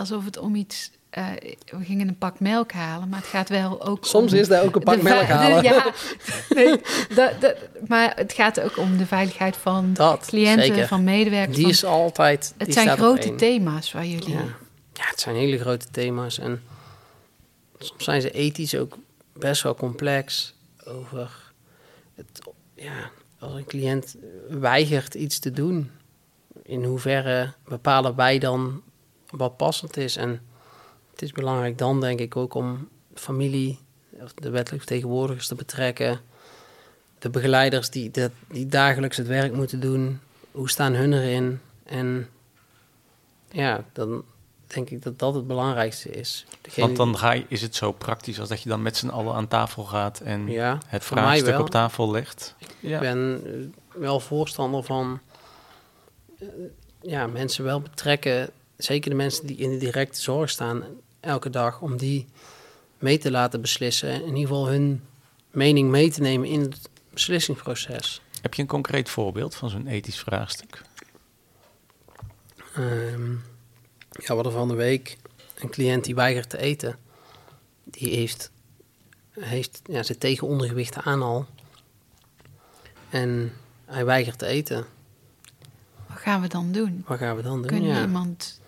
alsof 0.00 0.24
het 0.24 0.38
om 0.38 0.54
iets... 0.54 0.90
eh, 1.10 1.26
we 1.66 1.84
gingen 1.84 2.08
een 2.08 2.18
pak 2.18 2.40
melk 2.40 2.72
halen, 2.72 3.08
maar 3.08 3.18
het 3.18 3.28
gaat 3.28 3.48
wel 3.48 3.82
ook 3.86 4.04
soms 4.06 4.32
om 4.32 4.38
is 4.38 4.48
dat 4.48 4.64
ook 4.64 4.74
een 4.76 4.82
pak 4.82 5.02
melk 5.02 5.26
de- 5.26 5.32
halen. 5.32 5.62
ja, 5.62 5.92
nee, 6.48 6.80
maar 7.86 8.12
het 8.16 8.32
gaat 8.32 8.60
ook 8.60 8.76
om 8.76 8.96
de 8.96 9.06
veiligheid 9.06 9.56
van 9.56 9.92
Dat, 9.94 10.26
cliënten, 10.26 10.66
zeker. 10.66 10.86
van 10.88 11.04
medewerkers. 11.04 11.54
Die 11.56 11.64
van- 11.64 11.72
is 11.74 11.84
altijd. 11.84 12.54
het 12.56 12.64
die 12.66 12.74
zijn 12.74 12.96
grote 12.96 13.34
thema's 13.34 13.92
waar 13.92 14.06
jullie... 14.06 14.30
Ja. 14.32 14.40
ja, 14.92 15.04
het 15.10 15.20
zijn 15.20 15.36
hele 15.36 15.58
grote 15.58 15.86
thema's. 15.90 16.38
En 16.38 16.62
soms 17.78 18.04
zijn 18.04 18.20
ze 18.20 18.30
ethisch 18.30 18.74
ook 18.74 18.96
best 19.32 19.62
wel 19.62 19.74
complex. 19.74 20.54
Over 20.84 21.30
het, 22.14 22.40
ja, 22.74 23.10
als 23.38 23.54
een 23.54 23.64
cliënt 23.64 24.16
weigert 24.48 25.14
iets 25.14 25.38
te 25.38 25.50
doen, 25.50 25.90
in 26.62 26.84
hoeverre 26.84 27.52
bepalen 27.64 28.14
wij 28.16 28.38
dan 28.38 28.82
wat 29.30 29.56
passend 29.56 29.96
is. 29.96 30.16
En 30.16 30.42
het 31.10 31.22
is 31.22 31.32
belangrijk 31.32 31.78
dan, 31.78 32.00
denk 32.00 32.20
ik, 32.20 32.36
ook 32.36 32.54
om 32.54 32.88
familie, 33.14 33.78
de 34.34 34.50
wettelijk 34.50 34.84
vertegenwoordigers 34.84 35.46
te 35.46 35.54
betrekken. 35.54 36.20
De 37.18 37.30
begeleiders 37.30 37.90
die, 37.90 38.10
die 38.48 38.66
dagelijks 38.66 39.16
het 39.16 39.26
werk 39.26 39.52
moeten 39.52 39.80
doen. 39.80 40.20
Hoe 40.50 40.70
staan 40.70 40.94
hun 40.94 41.12
erin? 41.12 41.60
En 41.84 42.28
ja, 43.50 43.84
dan 43.92 44.24
denk 44.66 44.90
ik 44.90 45.02
dat 45.02 45.18
dat 45.18 45.34
het 45.34 45.46
belangrijkste 45.46 46.10
is. 46.10 46.46
Degene 46.60 46.86
Want 46.86 46.96
dan 46.96 47.18
ga 47.18 47.32
je, 47.32 47.44
is 47.48 47.62
het 47.62 47.74
zo 47.74 47.92
praktisch 47.92 48.40
als 48.40 48.48
dat 48.48 48.62
je 48.62 48.68
dan 48.68 48.82
met 48.82 48.96
z'n 48.96 49.08
allen 49.08 49.34
aan 49.34 49.48
tafel 49.48 49.84
gaat 49.84 50.20
en 50.20 50.46
ja, 50.48 50.78
het 50.86 51.04
vraagstuk 51.04 51.58
op 51.58 51.70
tafel 51.70 52.10
legt. 52.10 52.54
Ik 52.80 53.00
ben 53.00 53.42
eh, 53.44 54.00
wel 54.00 54.20
voorstander 54.20 54.82
van 54.82 55.20
eh, 56.38 56.46
ja, 57.00 57.26
mensen 57.26 57.64
wel 57.64 57.80
betrekken, 57.80 58.50
zeker 58.84 59.10
de 59.10 59.16
mensen 59.16 59.46
die 59.46 59.56
in 59.56 59.70
de 59.70 59.76
directe 59.76 60.20
zorg 60.20 60.50
staan 60.50 60.84
elke 61.20 61.50
dag, 61.50 61.80
om 61.80 61.96
die 61.96 62.26
mee 62.98 63.18
te 63.18 63.30
laten 63.30 63.60
beslissen. 63.60 64.08
En 64.08 64.20
in 64.20 64.26
ieder 64.26 64.40
geval 64.40 64.68
hun 64.68 65.02
mening 65.50 65.90
mee 65.90 66.10
te 66.10 66.20
nemen 66.20 66.48
in 66.48 66.60
het 66.60 66.88
beslissingsproces. 67.12 68.22
Heb 68.42 68.54
je 68.54 68.62
een 68.62 68.68
concreet 68.68 69.08
voorbeeld 69.10 69.54
van 69.54 69.70
zo'n 69.70 69.86
ethisch 69.86 70.18
vraagstuk? 70.18 70.82
Ehm, 72.74 73.30
ja, 74.10 74.26
we 74.26 74.34
hadden 74.34 74.52
van 74.52 74.68
de 74.68 74.74
week 74.74 75.16
een 75.58 75.70
cliënt 75.70 76.04
die 76.04 76.14
weigert 76.14 76.50
te 76.50 76.58
eten. 76.58 76.96
Die 77.84 78.14
heeft, 78.16 78.50
heeft 79.30 79.80
ja, 79.84 80.02
zit 80.02 80.20
tegen 80.20 80.46
ondergewicht 80.46 80.96
aan 80.96 81.22
al. 81.22 81.46
En 83.10 83.52
hij 83.84 84.04
weigert 84.04 84.38
te 84.38 84.46
eten. 84.46 84.84
Wat 86.08 86.18
gaan 86.18 86.40
we 86.40 86.48
dan 86.48 86.72
doen? 86.72 87.04
Wat 87.06 87.18
gaan 87.18 87.36
we 87.36 87.42
dan 87.42 87.56
doen? 87.58 87.66
Kunnen 87.66 87.90
Ja. 87.90 88.00
iemand... 88.02 88.60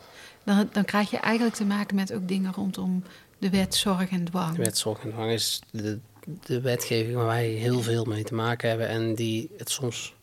Dan, 0.44 0.68
dan 0.72 0.84
krijg 0.84 1.10
je 1.10 1.16
eigenlijk 1.16 1.56
te 1.56 1.64
maken 1.64 1.96
met 1.96 2.12
ook 2.12 2.28
dingen 2.28 2.52
rondom 2.52 3.02
de 3.38 3.50
wet 3.50 3.74
zorg 3.74 4.10
en 4.10 4.24
dwang. 4.24 4.56
De 4.56 4.62
wet 4.62 4.78
zorg 4.78 5.02
en 5.04 5.10
dwang 5.10 5.30
is 5.30 5.60
de, 5.70 5.98
de 6.44 6.60
wetgeving 6.60 7.16
waar 7.16 7.26
wij 7.26 7.46
heel 7.48 7.80
veel 7.82 8.04
mee 8.04 8.24
te 8.24 8.34
maken 8.34 8.68
hebben. 8.68 8.88
En 8.88 9.14
die, 9.14 9.50
het 9.56 9.70
soms, 9.70 10.14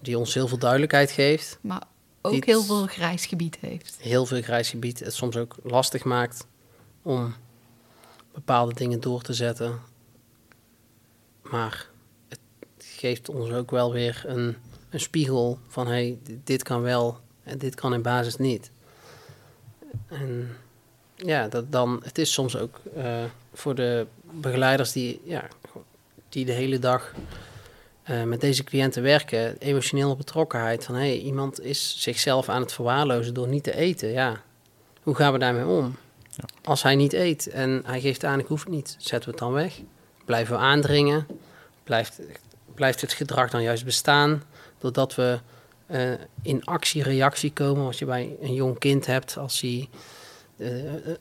die 0.00 0.18
ons 0.18 0.34
heel 0.34 0.48
veel 0.48 0.58
duidelijkheid 0.58 1.10
geeft. 1.10 1.58
Maar 1.60 1.82
ook 2.22 2.44
heel 2.44 2.62
veel 2.62 2.86
grijs 2.86 3.26
gebied 3.26 3.56
heeft. 3.60 3.96
Heel 4.00 4.26
veel 4.26 4.42
grijs 4.42 4.70
gebied. 4.70 5.00
Het 5.00 5.14
soms 5.14 5.36
ook 5.36 5.56
lastig 5.62 6.04
maakt 6.04 6.46
om 7.02 7.34
bepaalde 8.32 8.74
dingen 8.74 9.00
door 9.00 9.22
te 9.22 9.32
zetten. 9.34 9.78
Maar 11.42 11.86
het 12.28 12.38
geeft 12.78 13.28
ons 13.28 13.50
ook 13.50 13.70
wel 13.70 13.92
weer 13.92 14.22
een, 14.26 14.56
een 14.90 15.00
spiegel 15.00 15.58
van... 15.68 15.86
hey, 15.86 16.18
dit- 16.22 16.46
dit 16.46 16.62
kan 16.62 16.80
wel 16.82 17.20
en 17.42 17.58
dit 17.58 17.74
kan 17.74 17.94
in 17.94 18.02
basis 18.02 18.36
niet. 18.36 18.70
En 20.08 20.56
ja, 21.14 21.48
dat 21.48 21.72
dan, 21.72 22.00
het 22.04 22.18
is 22.18 22.32
soms 22.32 22.56
ook 22.56 22.80
eh, 22.96 23.24
voor 23.54 23.74
de 23.74 24.06
begeleiders 24.22 24.92
die, 24.92 25.20
ja, 25.24 25.48
die 26.28 26.44
de 26.44 26.52
hele 26.52 26.78
dag 26.78 27.12
eh, 28.02 28.22
met 28.22 28.40
deze 28.40 28.64
cliënten 28.64 29.02
werken, 29.02 29.56
emotionele 29.58 30.16
betrokkenheid. 30.16 30.84
Van 30.84 30.94
hey, 30.94 31.18
iemand 31.18 31.60
is 31.60 31.96
zichzelf 31.98 32.48
aan 32.48 32.60
het 32.60 32.72
verwaarlozen 32.72 33.34
door 33.34 33.48
niet 33.48 33.64
te 33.64 33.76
eten. 33.76 34.08
Ja, 34.08 34.40
hoe 35.02 35.14
gaan 35.14 35.32
we 35.32 35.38
daarmee 35.38 35.66
om? 35.66 35.96
Ja. 36.28 36.44
Als 36.64 36.82
hij 36.82 36.96
niet 36.96 37.12
eet 37.12 37.46
en 37.46 37.82
hij 37.86 38.00
geeft 38.00 38.24
aan, 38.24 38.38
ik 38.38 38.46
hoef 38.46 38.60
het 38.60 38.72
niet, 38.72 38.96
zetten 38.98 39.24
we 39.24 39.30
het 39.30 39.44
dan 39.44 39.52
weg? 39.52 39.80
Blijven 40.24 40.56
we 40.56 40.62
aandringen? 40.62 41.26
Blijft, 41.84 42.20
blijft 42.74 43.00
het 43.00 43.12
gedrag 43.12 43.50
dan 43.50 43.62
juist 43.62 43.84
bestaan? 43.84 44.42
Doordat 44.78 45.14
we 45.14 45.38
eh, 45.92 46.12
in 46.42 46.64
actie-reactie 46.64 47.52
komen, 47.52 47.86
als 47.86 47.98
je 47.98 48.04
bij 48.04 48.36
een 48.40 48.54
jong 48.54 48.78
kind 48.78 49.06
hebt, 49.06 49.36
als 49.36 49.60
hij 49.60 49.88
eh, 50.56 50.68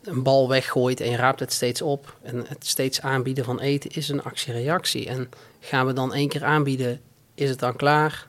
een 0.03 0.23
bal 0.23 0.49
weggooit 0.49 0.99
en 0.99 1.09
je 1.09 1.15
raapt 1.15 1.39
het 1.39 1.53
steeds 1.53 1.81
op. 1.81 2.17
En 2.21 2.45
het 2.47 2.67
steeds 2.67 3.01
aanbieden 3.01 3.45
van 3.45 3.59
eten 3.59 3.89
is 3.89 4.09
een 4.09 4.23
actie-reactie. 4.23 5.07
En 5.07 5.29
gaan 5.59 5.85
we 5.85 5.93
dan 5.93 6.13
één 6.13 6.29
keer 6.29 6.43
aanbieden, 6.43 7.01
is 7.35 7.49
het 7.49 7.59
dan 7.59 7.75
klaar? 7.75 8.27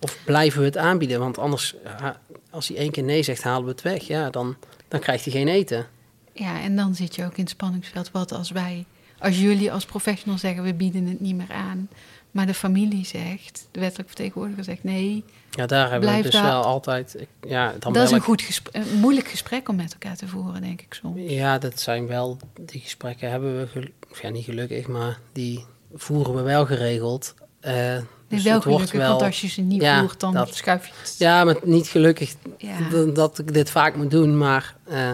Of 0.00 0.18
blijven 0.24 0.60
we 0.60 0.66
het 0.66 0.76
aanbieden? 0.76 1.18
Want 1.18 1.38
anders, 1.38 1.74
ja, 1.84 2.20
als 2.50 2.68
hij 2.68 2.76
één 2.76 2.90
keer 2.90 3.04
nee 3.04 3.22
zegt, 3.22 3.42
halen 3.42 3.64
we 3.64 3.70
het 3.70 3.82
weg. 3.82 4.06
Ja, 4.06 4.30
dan, 4.30 4.56
dan 4.88 5.00
krijgt 5.00 5.24
hij 5.24 5.32
geen 5.32 5.48
eten. 5.48 5.86
Ja, 6.32 6.60
en 6.60 6.76
dan 6.76 6.94
zit 6.94 7.14
je 7.14 7.24
ook 7.24 7.36
in 7.36 7.42
het 7.42 7.50
spanningsveld. 7.50 8.10
Wat 8.10 8.32
als 8.32 8.50
wij, 8.50 8.84
als 9.18 9.40
jullie 9.40 9.72
als 9.72 9.84
professional 9.84 10.38
zeggen, 10.38 10.62
we 10.62 10.74
bieden 10.74 11.06
het 11.06 11.20
niet 11.20 11.36
meer 11.36 11.52
aan. 11.52 11.88
Maar 12.36 12.46
de 12.46 12.54
familie 12.54 13.06
zegt, 13.06 13.68
de 13.70 13.80
wettelijk 13.80 14.08
vertegenwoordiger 14.08 14.64
zegt 14.64 14.84
nee. 14.84 15.24
Ja, 15.50 15.66
daar 15.66 15.90
hebben 15.90 16.14
we 16.16 16.22
dus 16.22 16.32
daar- 16.32 16.42
wel 16.42 16.62
altijd... 16.64 17.14
ik- 17.20 17.50
Ja, 17.50 17.74
dan 17.78 17.92
dat 17.92 18.04
is 18.04 18.10
een 18.10 18.20
goed 18.20 18.42
gesprek, 18.42 18.74
een 18.74 18.98
moeilijk 18.98 19.28
gesprek 19.28 19.68
om 19.68 19.76
met 19.76 19.92
elkaar 19.92 20.16
te 20.16 20.28
voeren, 20.28 20.62
denk 20.62 20.80
ik 20.80 20.94
soms. 20.94 21.20
Ja, 21.30 21.58
dat 21.58 21.80
zijn 21.80 22.06
wel... 22.06 22.38
Die 22.60 22.80
gesprekken 22.80 23.30
hebben 23.30 23.56
we... 23.72 23.92
of 24.10 24.22
ja, 24.22 24.28
niet 24.28 24.44
gelukkig, 24.44 24.86
maar 24.88 25.18
die 25.32 25.64
voeren 25.94 26.34
we 26.34 26.42
wel 26.42 26.66
geregeld. 26.66 27.34
Nee, 27.62 28.00
dus 28.28 28.42
wel 28.42 28.60
gelukkig, 28.60 28.92
wel- 28.92 29.08
want 29.10 29.22
als 29.22 29.40
je 29.40 29.48
ze 29.48 29.60
niet 29.60 29.82
Ja, 29.82 30.00
voert, 30.00 30.20
dan 30.20 30.32
dat- 30.32 30.54
schuif 30.54 30.86
je 30.86 30.92
het. 31.00 31.14
Ja, 31.18 31.44
maar 31.44 31.56
niet 31.62 31.86
gelukkig 31.88 32.34
Ja. 32.58 33.04
dat 33.12 33.38
ik 33.38 33.52
dit 33.54 33.70
vaak 33.70 33.96
moet 33.96 34.10
doen. 34.10 34.38
Maar 34.38 34.76
eh, 34.84 35.10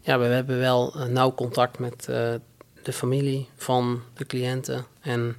ja, 0.00 0.18
we 0.18 0.24
hebben 0.24 0.58
wel 0.58 0.94
eh, 0.94 1.04
nauw 1.06 1.34
contact 1.34 1.78
met 1.78 2.04
de 2.82 2.92
familie 2.92 3.48
van 3.56 4.00
de 4.14 4.26
cliënten. 4.26 4.84
En 5.00 5.36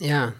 ja, 0.00 0.32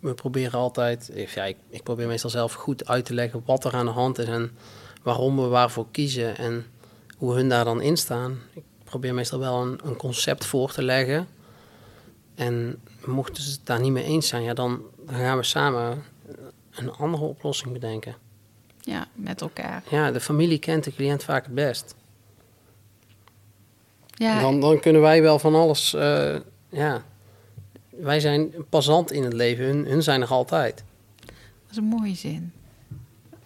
we 0.00 0.14
proberen 0.14 0.58
altijd... 0.58 1.10
Ja, 1.34 1.44
ik, 1.44 1.56
ik 1.68 1.82
probeer 1.82 2.06
meestal 2.06 2.30
zelf 2.30 2.52
goed 2.52 2.88
uit 2.88 3.04
te 3.04 3.14
leggen 3.14 3.42
wat 3.46 3.64
er 3.64 3.74
aan 3.74 3.86
de 3.86 3.92
hand 3.92 4.18
is... 4.18 4.26
en 4.26 4.50
waarom 5.02 5.36
we 5.36 5.46
waarvoor 5.46 5.86
kiezen 5.90 6.36
en 6.36 6.66
hoe 7.16 7.34
hun 7.34 7.48
daar 7.48 7.64
dan 7.64 7.80
in 7.80 7.96
staan. 7.96 8.38
Ik 8.52 8.62
probeer 8.84 9.14
meestal 9.14 9.38
wel 9.38 9.62
een, 9.62 9.80
een 9.84 9.96
concept 9.96 10.44
voor 10.46 10.72
te 10.72 10.82
leggen... 10.82 11.26
En 12.34 12.80
mochten 13.04 13.42
ze 13.42 13.50
het 13.50 13.60
daar 13.66 13.80
niet 13.80 13.92
mee 13.92 14.04
eens 14.04 14.28
zijn, 14.28 14.42
ja, 14.42 14.54
dan, 14.54 14.82
dan 15.06 15.14
gaan 15.14 15.36
we 15.36 15.42
samen 15.42 16.02
een 16.70 16.90
andere 16.92 17.24
oplossing 17.24 17.72
bedenken. 17.72 18.16
Ja, 18.80 19.06
met 19.14 19.40
elkaar. 19.40 19.82
Ja, 19.90 20.10
de 20.10 20.20
familie 20.20 20.58
kent 20.58 20.84
de 20.84 20.94
cliënt 20.94 21.24
vaak 21.24 21.44
het 21.44 21.54
best. 21.54 21.94
Ja, 24.06 24.40
Dan, 24.40 24.60
dan 24.60 24.80
kunnen 24.80 25.02
wij 25.02 25.22
wel 25.22 25.38
van 25.38 25.54
alles. 25.54 25.94
eh, 25.94 26.36
ja, 26.68 27.04
wij 28.00 28.20
zijn 28.20 28.40
een 28.40 28.66
passant 28.68 29.12
in 29.12 29.22
het 29.22 29.32
leven, 29.32 29.64
hun, 29.64 29.86
hun 29.86 30.02
zijn 30.02 30.20
er 30.20 30.28
altijd. 30.28 30.84
dat 31.26 31.70
is 31.70 31.76
een 31.76 31.84
mooie 31.84 32.14
zin. 32.14 32.52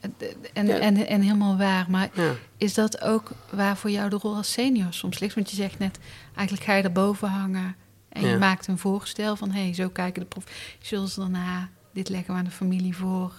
En, 0.00 0.14
en, 0.52 0.66
Ja. 0.66 0.78
en, 0.78 1.06
en 1.06 1.20
helemaal 1.20 1.56
waar. 1.56 1.86
Maar 1.88 2.10
Ja, 2.14 2.32
is 2.56 2.74
dat 2.74 3.00
ook 3.00 3.30
waar 3.50 3.76
voor 3.76 3.90
jou 3.90 4.10
de 4.10 4.16
rol 4.16 4.34
als 4.36 4.52
senior 4.52 4.92
soms 4.92 5.18
ligt? 5.18 5.34
Want 5.34 5.50
je 5.50 5.56
zegt 5.56 5.78
net, 5.78 5.98
eigenlijk 6.34 6.66
ga 6.66 6.74
je 6.74 6.82
erboven 6.82 7.28
hangen 7.28 7.76
en 8.08 8.26
je 8.26 8.36
maakt 8.36 8.66
een 8.66 8.78
voorstel 8.78 9.36
van... 9.36 9.50
hé, 9.50 9.62
hey, 9.62 9.74
zo 9.74 9.88
kijken 9.88 10.22
de 10.22 10.28
professionals 10.28 11.14
daarna, 11.14 11.68
dit 11.92 12.08
leggen 12.08 12.32
we 12.32 12.38
aan 12.38 12.44
de 12.44 12.50
familie 12.50 12.96
voor. 12.96 13.32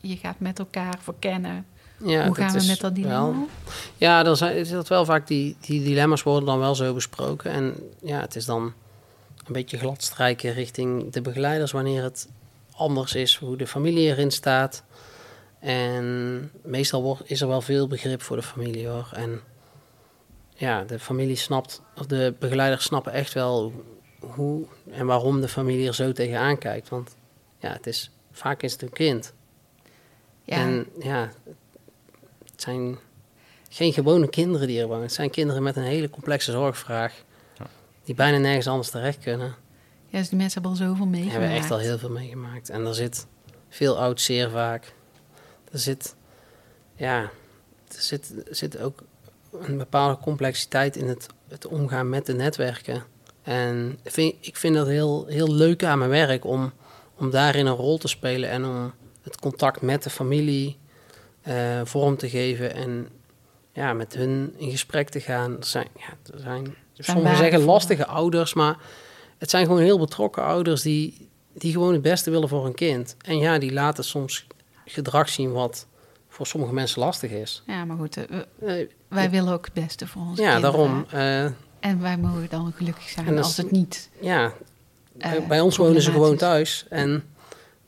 Je 0.00 0.16
gaat 0.16 0.40
met 0.40 0.58
elkaar 0.58 0.98
verkennen. 1.02 1.66
ja 2.04 2.26
Hoe 2.26 2.34
gaan 2.34 2.52
we 2.58 2.64
met 2.66 2.80
dat 2.80 2.94
dilemma 2.94 3.20
wel-? 3.20 3.48
Ja, 3.96 4.22
dan 4.22 4.36
zijn, 4.36 4.56
is 4.56 4.70
dat 4.70 4.88
wel 4.88 5.04
vaak 5.04 5.26
die, 5.26 5.56
die 5.60 5.82
dilemma's 5.82 6.22
worden 6.22 6.44
dan 6.46 6.58
wel 6.58 6.74
zo 6.74 6.94
besproken. 6.94 7.50
En 7.50 7.74
ja, 8.02 8.20
het 8.20 8.36
is 8.36 8.44
dan 8.44 8.72
een 9.46 9.52
beetje 9.52 9.78
gladstrijken 9.78 10.52
richting 10.52 11.12
de 11.12 11.20
begeleiders 11.20 11.72
wanneer 11.72 12.02
het 12.02 12.28
anders 12.72 13.14
is, 13.14 13.36
hoe 13.36 13.56
de 13.56 13.66
familie 13.66 14.08
erin 14.08 14.30
staat. 14.30 14.84
En 15.58 16.50
meestal 16.62 17.02
wordt, 17.02 17.30
is 17.30 17.40
er 17.40 17.48
wel 17.48 17.60
veel 17.60 17.86
begrip 17.86 18.22
voor 18.22 18.36
de 18.36 18.42
familie 18.42 18.88
hoor. 18.88 19.08
En 19.12 19.40
ja, 20.54 20.84
de 20.84 20.98
familie 20.98 21.36
snapt, 21.36 21.82
of 21.96 22.06
de 22.06 22.34
begeleiders 22.38 22.84
snappen 22.84 23.12
echt 23.12 23.32
wel 23.32 23.72
hoe 24.20 24.66
en 24.90 25.06
waarom 25.06 25.40
de 25.40 25.48
familie 25.48 25.86
er 25.86 25.94
zo 25.94 26.12
tegenaan 26.12 26.58
kijkt. 26.58 26.88
Want 26.88 27.16
ja, 27.58 27.72
het 27.72 27.86
is, 27.86 28.10
vaak 28.32 28.62
is 28.62 28.72
het 28.72 28.82
een 28.82 28.92
kind. 28.92 29.32
Ja, 30.44 30.56
En 30.56 30.86
ja, 30.98 31.32
het 32.50 32.62
zijn 32.62 32.98
geen 33.68 33.92
gewone 33.92 34.28
kinderen 34.28 34.66
die 34.66 34.80
er 34.80 34.86
wonen. 34.86 35.02
Het 35.02 35.12
zijn 35.12 35.30
kinderen 35.30 35.62
met 35.62 35.76
een 35.76 35.82
hele 35.82 36.10
complexe 36.10 36.52
zorgvraag. 36.52 37.24
Die 38.04 38.14
bijna 38.14 38.38
nergens 38.38 38.66
anders 38.66 38.90
terecht 38.90 39.18
kunnen. 39.18 39.54
ja, 40.08 40.18
dus 40.18 40.28
die 40.28 40.38
mensen 40.38 40.62
hebben 40.62 40.80
al 40.80 40.86
zoveel 40.86 41.06
meegemaakt. 41.06 41.40
hebben 41.40 41.58
echt 41.58 41.70
al 41.70 41.78
heel 41.78 41.98
veel 41.98 42.10
meegemaakt. 42.10 42.70
En 42.70 42.86
er 42.86 42.94
zit 42.94 43.26
veel 43.68 43.98
oud 43.98 44.20
zeer 44.20 44.50
vaak. 44.50 44.94
Er 45.72 45.78
zit, 45.78 46.14
ja, 46.96 47.20
er 47.88 48.02
zit, 48.02 48.34
zit 48.50 48.78
ook 48.78 49.02
een 49.60 49.78
bepaalde 49.78 50.18
complexiteit 50.22 50.96
in 50.96 51.08
het, 51.08 51.26
het 51.48 51.66
omgaan 51.66 52.08
met 52.08 52.26
de 52.26 52.34
netwerken. 52.34 53.04
En 53.42 53.98
ik 54.02 54.10
vind, 54.10 54.34
ik 54.40 54.56
vind 54.56 54.74
dat 54.74 54.86
heel, 54.86 55.26
heel 55.26 55.52
leuk 55.52 55.84
aan 55.84 55.98
mijn 55.98 56.10
werk 56.10 56.44
om, 56.44 56.72
om 57.14 57.30
daarin 57.30 57.66
een 57.66 57.74
rol 57.74 57.98
te 57.98 58.08
spelen 58.08 58.50
en 58.50 58.64
om 58.64 58.92
het 59.22 59.40
contact 59.40 59.80
met 59.80 60.02
de 60.02 60.10
familie 60.10 60.78
eh, 61.42 61.80
vorm 61.84 62.16
te 62.16 62.28
geven 62.28 62.74
en 62.74 63.08
ja, 63.72 63.92
met 63.92 64.14
hun 64.14 64.54
in 64.56 64.70
gesprek 64.70 65.08
te 65.08 65.20
gaan. 65.20 65.56
Er 65.56 65.64
zijn, 65.64 65.88
ja, 65.96 66.32
er 66.34 66.40
zijn 66.40 66.74
sommigen 66.98 67.36
zeggen 67.36 67.64
lastige 67.64 68.06
ouders, 68.06 68.54
maar 68.54 68.76
het 69.38 69.50
zijn 69.50 69.66
gewoon 69.66 69.80
heel 69.80 69.98
betrokken 69.98 70.42
ouders 70.42 70.82
die, 70.82 71.28
die 71.54 71.72
gewoon 71.72 71.92
het 71.92 72.02
beste 72.02 72.30
willen 72.30 72.48
voor 72.48 72.64
hun 72.64 72.74
kind. 72.74 73.16
En 73.20 73.38
ja, 73.38 73.58
die 73.58 73.72
laten 73.72 74.04
soms 74.04 74.46
gedrag 74.84 75.28
zien 75.28 75.52
wat 75.52 75.86
voor 76.28 76.46
sommige 76.46 76.72
mensen 76.72 77.00
lastig 77.00 77.30
is. 77.30 77.62
Ja, 77.66 77.84
maar 77.84 77.96
goed, 77.96 78.16
eh, 78.16 78.24
we- 78.54 78.88
wij 79.08 79.30
willen 79.30 79.52
ook 79.52 79.64
het 79.64 79.74
beste 79.74 80.06
voor 80.06 80.22
onze 80.22 80.42
ja, 80.42 80.52
kinderen. 80.52 80.76
daarom. 80.78 81.06
eh, 81.10 81.44
En 81.90 82.00
wij 82.00 82.16
mogen 82.18 82.46
dan 82.50 82.72
gelukkig 82.76 83.08
zijn 83.08 83.38
als 83.38 83.56
het 83.56 83.70
niet... 83.70 84.10
ja, 84.20 84.52
eh, 85.18 85.32
bij- 85.48 85.60
ons 85.60 85.76
wonen 85.76 86.02
ze 86.02 86.10
gewoon 86.10 86.36
thuis. 86.36 86.86
En 86.88 87.24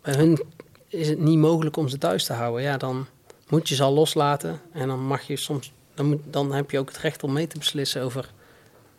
bij 0.03 0.15
hun 0.15 0.43
is 0.89 1.09
het 1.09 1.19
niet 1.19 1.39
mogelijk 1.39 1.77
om 1.77 1.89
ze 1.89 1.99
thuis 1.99 2.25
te 2.25 2.33
houden. 2.33 2.63
Ja, 2.63 2.77
dan 2.77 3.07
moet 3.49 3.69
je 3.69 3.75
ze 3.75 3.83
al 3.83 3.93
loslaten. 3.93 4.61
En 4.73 4.89
dan 4.89 5.07
mag 5.07 5.23
je 5.23 5.37
soms... 5.37 5.73
Dan, 5.95 6.07
moet, 6.07 6.21
dan 6.25 6.53
heb 6.53 6.71
je 6.71 6.79
ook 6.79 6.89
het 6.89 6.99
recht 6.99 7.23
om 7.23 7.33
mee 7.33 7.47
te 7.47 7.59
beslissen 7.59 8.03
over 8.03 8.31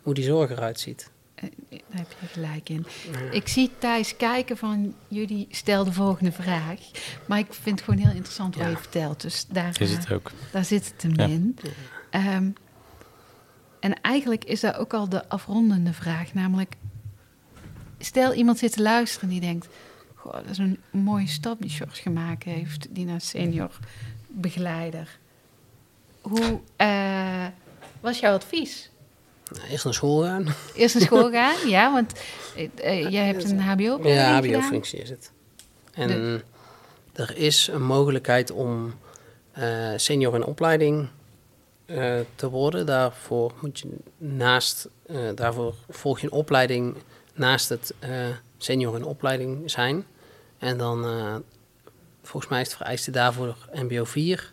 hoe 0.08 0.16
die 0.16 0.26
zorg 0.26 0.50
eruit 0.50 0.80
ziet. 0.80 1.10
Eh, 1.34 1.48
Daar 1.70 1.80
heb 1.90 2.06
je 2.20 2.26
gelijk 2.26 2.68
in. 2.68 2.86
Ja. 3.12 3.30
Ik 3.30 3.48
zie 3.48 3.70
Thijs 3.78 4.16
kijken 4.16 4.56
van 4.56 4.94
jullie 5.08 5.46
stel 5.50 5.84
de 5.84 5.92
volgende 5.92 6.32
vraag. 6.32 6.80
Maar 7.26 7.38
ik 7.38 7.52
vind 7.54 7.78
het 7.80 7.88
gewoon 7.88 8.04
heel 8.04 8.14
interessant 8.14 8.54
wat 8.54 8.64
Ja. 8.64 8.70
je 8.70 8.76
vertelt. 8.76 9.20
Dus 9.20 9.46
daar, 9.46 9.80
Is 9.80 9.90
eh, 9.92 9.98
het 9.98 10.12
ook. 10.12 10.30
daar 10.52 10.64
zit 10.64 10.92
het 10.92 11.02
hem 11.02 11.12
Ja. 11.16 11.24
in. 11.24 11.56
Ehm, 12.10 12.50
en 13.80 14.00
eigenlijk 14.00 14.44
is 14.44 14.60
daar 14.60 14.78
ook 14.78 14.94
al 14.94 15.08
de 15.08 15.28
afrondende 15.28 15.92
vraag. 15.92 16.34
Namelijk, 16.34 16.74
stel 17.98 18.32
iemand 18.34 18.58
zit 18.58 18.72
te 18.72 18.82
luisteren 18.82 19.28
die 19.28 19.40
denkt... 19.40 19.68
Goh, 20.14 20.32
dat 20.32 20.44
is 20.50 20.58
een 20.58 20.78
mooie 20.90 21.26
stap 21.28 21.60
die 21.60 21.70
George 21.70 22.02
gemaakt 22.02 22.44
heeft. 22.44 22.86
Die 22.90 23.04
naar 23.04 23.20
senior 23.20 23.78
begeleider. 24.26 25.18
Hoe 26.20 26.60
eh, 26.76 27.46
was 28.00 28.18
jouw 28.18 28.34
advies? 28.34 28.90
Eerst 29.70 29.84
naar 29.84 29.94
school 29.94 30.22
gaan. 30.22 30.46
Eerst 30.74 30.94
naar 30.94 31.04
school 31.04 31.30
gaan, 31.38 31.68
ja, 31.68 31.92
want 31.92 32.12
eh, 32.56 32.68
eh, 32.76 33.10
jij 33.10 33.26
hebt 33.26 33.44
een 33.44 33.60
hbo 33.60 34.08
Ja. 34.08 34.36
HBO-functie 34.36 34.98
is 34.98 35.10
het. 35.10 35.32
En 35.94 36.42
er 37.12 37.36
is 37.36 37.68
een 37.72 37.82
mogelijkheid 37.82 38.50
om 38.50 38.94
eh, 39.52 39.92
senior 39.96 40.34
in 40.34 40.44
opleiding 40.44 41.08
te 42.34 42.50
worden. 42.50 42.86
Daarvoor 42.86 43.52
moet 43.60 43.78
je 43.78 43.88
naast, 44.18 44.88
daarvoor 45.34 45.74
volg 45.88 46.20
je 46.20 46.26
een 46.26 46.32
opleiding 46.32 46.96
naast 47.34 47.68
het 47.68 47.94
senior 48.58 48.96
in 48.96 49.04
opleiding 49.04 49.70
zijn. 49.70 50.04
En 50.58 50.78
dan, 50.78 51.04
volgens 52.22 52.52
mij 52.52 52.60
is 52.60 52.66
het 52.66 52.76
vereiste 52.76 53.10
daarvoor 53.10 53.56
MBO 53.72 54.04
4. 54.04 54.52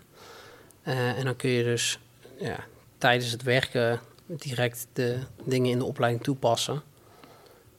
Eh, 0.86 1.18
en 1.18 1.26
dan 1.26 1.36
kun 1.36 1.50
je 1.50 1.64
dus 1.64 2.00
ja, 2.38 2.56
tijdens 2.98 3.32
het 3.32 3.44
werken 3.44 4.00
direct 4.26 4.88
de 4.94 5.20
dingen 5.44 5.72
in 5.72 5.78
de 5.78 5.86
opleiding 5.86 6.24
toepassen. 6.24 6.82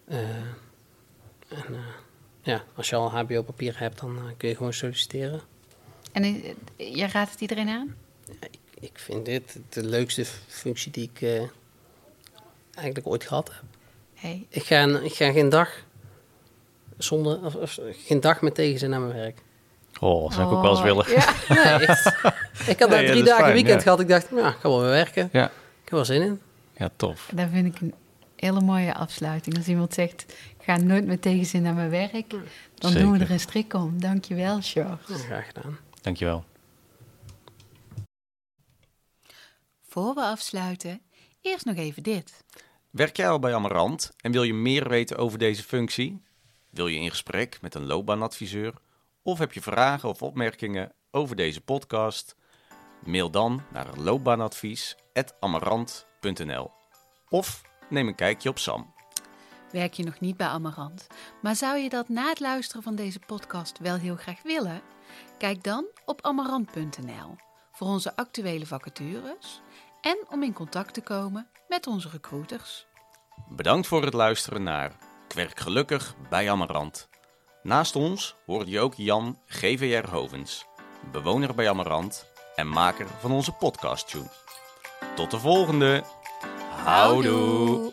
Eh, 0.05 0.19
en 1.49 1.75
eh, 1.75 1.79
ja, 2.43 2.65
als 2.75 2.89
je 2.89 2.97
al 2.97 3.11
HBO-papier 3.11 3.79
hebt, 3.79 4.01
dan 4.01 4.17
eh, 4.17 4.23
kun 4.37 4.49
je 4.49 4.57
gewoon 4.57 4.73
solliciteren. 4.73 5.41
En 6.13 6.43
jij 6.77 7.09
raadt 7.09 7.31
het 7.31 7.41
iedereen 7.41 7.69
aan? 7.69 7.95
Ik 8.81 8.99
vind 8.99 9.25
dit 9.25 9.59
de 9.69 9.83
leukste 9.83 10.25
functie 10.47 10.93
die 10.93 11.11
ik 11.15 11.23
eh, 11.23 11.43
eigenlijk 12.75 13.07
ooit 13.07 13.25
gehad 13.25 13.49
heb. 13.49 13.63
Hey, 14.15 14.47
Ik 14.49 14.63
ga, 14.63 14.85
ik 14.85 15.13
ga 15.15 15.33
geen 15.33 15.49
dag 15.49 15.71
zonder, 16.99 17.45
of, 17.45 17.55
of 17.55 17.79
geen 17.91 18.21
dag 18.21 18.41
met 18.41 18.55
tegenzin 18.55 18.91
naar 18.91 19.01
mijn 19.01 19.13
werk. 19.13 19.39
Oh, 20.01 20.23
dat 20.23 20.33
zou 20.33 20.47
ik 20.49 20.55
ook 20.57 20.63
wel 20.63 20.71
eens 20.71 20.83
willen. 20.83 21.11
Ja. 21.11 21.35
Nee, 21.49 21.81
ik 22.73 22.79
had 22.79 22.89
Nee, 22.89 22.89
daar 22.89 23.05
drie 23.07 23.23
dagen 23.23 23.43
fijn, 23.43 23.53
weekend 23.53 23.77
ja. 23.77 23.81
gehad. 23.81 24.01
Ik 24.01 24.09
dacht, 24.09 24.29
ja, 24.31 24.49
ik 24.49 24.57
ga 24.61 24.69
wel 24.69 24.81
weer 24.81 24.89
werken. 24.89 25.29
Ja. 25.33 25.51
Ik 25.87 25.93
heb 25.93 26.01
er 26.01 26.07
wel 26.07 26.19
zin 26.19 26.29
in. 26.29 26.41
Ja, 26.77 26.91
tof. 26.97 27.31
Dat 27.35 27.49
vind 27.51 27.75
ik 27.75 27.81
een 27.81 27.95
hele 28.37 28.61
mooie 28.61 28.95
afsluiting. 28.95 29.57
Als 29.57 29.69
iemand 29.69 29.95
zegt, 29.95 30.23
ik 30.59 30.65
ga 30.65 30.77
nooit 30.77 31.07
met 31.07 31.23
tegenzin 31.23 31.63
naar 31.63 31.75
mijn 31.75 31.91
werk, 31.91 32.35
dan 32.75 32.95
doen 32.95 33.13
we 33.13 33.19
er 33.19 33.31
een 33.31 33.41
strik 33.41 33.75
om. 33.75 34.01
Dankjewel, 34.01 34.63
Sjors. 34.63 35.09
Ja, 35.09 35.17
graag 35.17 35.47
gedaan. 35.47 35.79
Dankjewel. 36.01 36.45
Voor 39.89 40.15
we 40.15 40.21
afsluiten, 40.21 41.01
eerst 41.41 41.65
nog 41.65 41.77
even 41.77 42.03
dit. 42.03 42.45
Werk 42.91 43.17
jij 43.17 43.29
al 43.29 43.39
bij 43.39 43.55
Amarant 43.55 44.13
en 44.21 44.33
wil 44.33 44.43
je 44.43 44.55
meer 44.55 44.89
weten 44.89 45.17
over 45.17 45.39
deze 45.39 45.63
functie? 45.63 46.23
Wil 46.71 46.87
je 46.87 47.01
in 47.01 47.11
gesprek 47.11 47.59
met 47.61 47.75
een 47.75 47.87
loopbaanadviseur? 47.87 48.75
Of 49.23 49.39
heb 49.39 49.53
je 49.53 49.63
vragen 49.63 50.09
of 50.09 50.23
opmerkingen 50.23 50.93
over 51.11 51.37
deze 51.37 51.61
podcast? 51.61 52.36
Mail 53.07 53.31
dan 53.31 53.63
naar 53.73 53.87
loopbaanadvies.amarant.nl 53.97 56.71
Of 57.29 57.63
neem 57.89 58.09
een 58.09 58.15
kijkje 58.15 58.49
op 58.49 58.59
Sam. 58.59 58.95
Werk 59.73 59.93
je 59.93 60.05
nog 60.05 60.21
niet 60.21 60.37
bij 60.37 60.47
Amarant, 60.47 61.07
maar 61.43 61.57
zou 61.57 61.79
je 61.79 61.89
dat 61.89 62.09
na 62.09 62.29
het 62.29 62.41
luisteren 62.41 62.83
van 62.83 62.95
deze 62.95 63.19
podcast 63.27 63.79
wel 63.79 63.97
heel 63.97 64.17
graag 64.17 64.43
willen? 64.43 64.81
Kijk 65.39 65.63
dan 65.63 65.85
op 66.05 66.23
amarant.nl 66.23 67.37
voor 67.73 67.87
onze 67.87 68.17
actuele 68.17 68.67
vacatures 68.67 69.61
en 70.01 70.19
om 70.31 70.43
in 70.43 70.53
contact 70.53 70.95
te 70.95 71.01
komen 71.01 71.49
met 71.69 71.87
onze 71.87 72.09
recruiters. 72.09 72.87
Bedankt 73.49 73.87
voor 73.87 74.05
het 74.05 74.15
luisteren 74.15 74.63
naar 74.63 74.93
Ik 75.29 75.35
werk 75.35 75.61
gelukkig 75.61 76.15
bij 76.29 76.51
Amarant. 76.51 77.09
Naast 77.63 77.97
ons 77.97 78.37
hoorde 78.47 78.71
je 78.71 78.81
ook 78.81 78.95
Jan 78.95 79.39
GVR 79.47 80.09
Hovens, 80.09 80.67
bewoner 81.13 81.55
bij 81.55 81.69
Amarant 81.69 82.35
en 82.57 82.69
maker 82.69 83.07
van 83.21 83.33
onze 83.33 83.53
podcast 83.53 84.09
tune. 84.09 84.29
Tot 85.15 85.31
de 85.31 85.39
volgende. 85.39 86.05
Houdoe. 86.85 87.93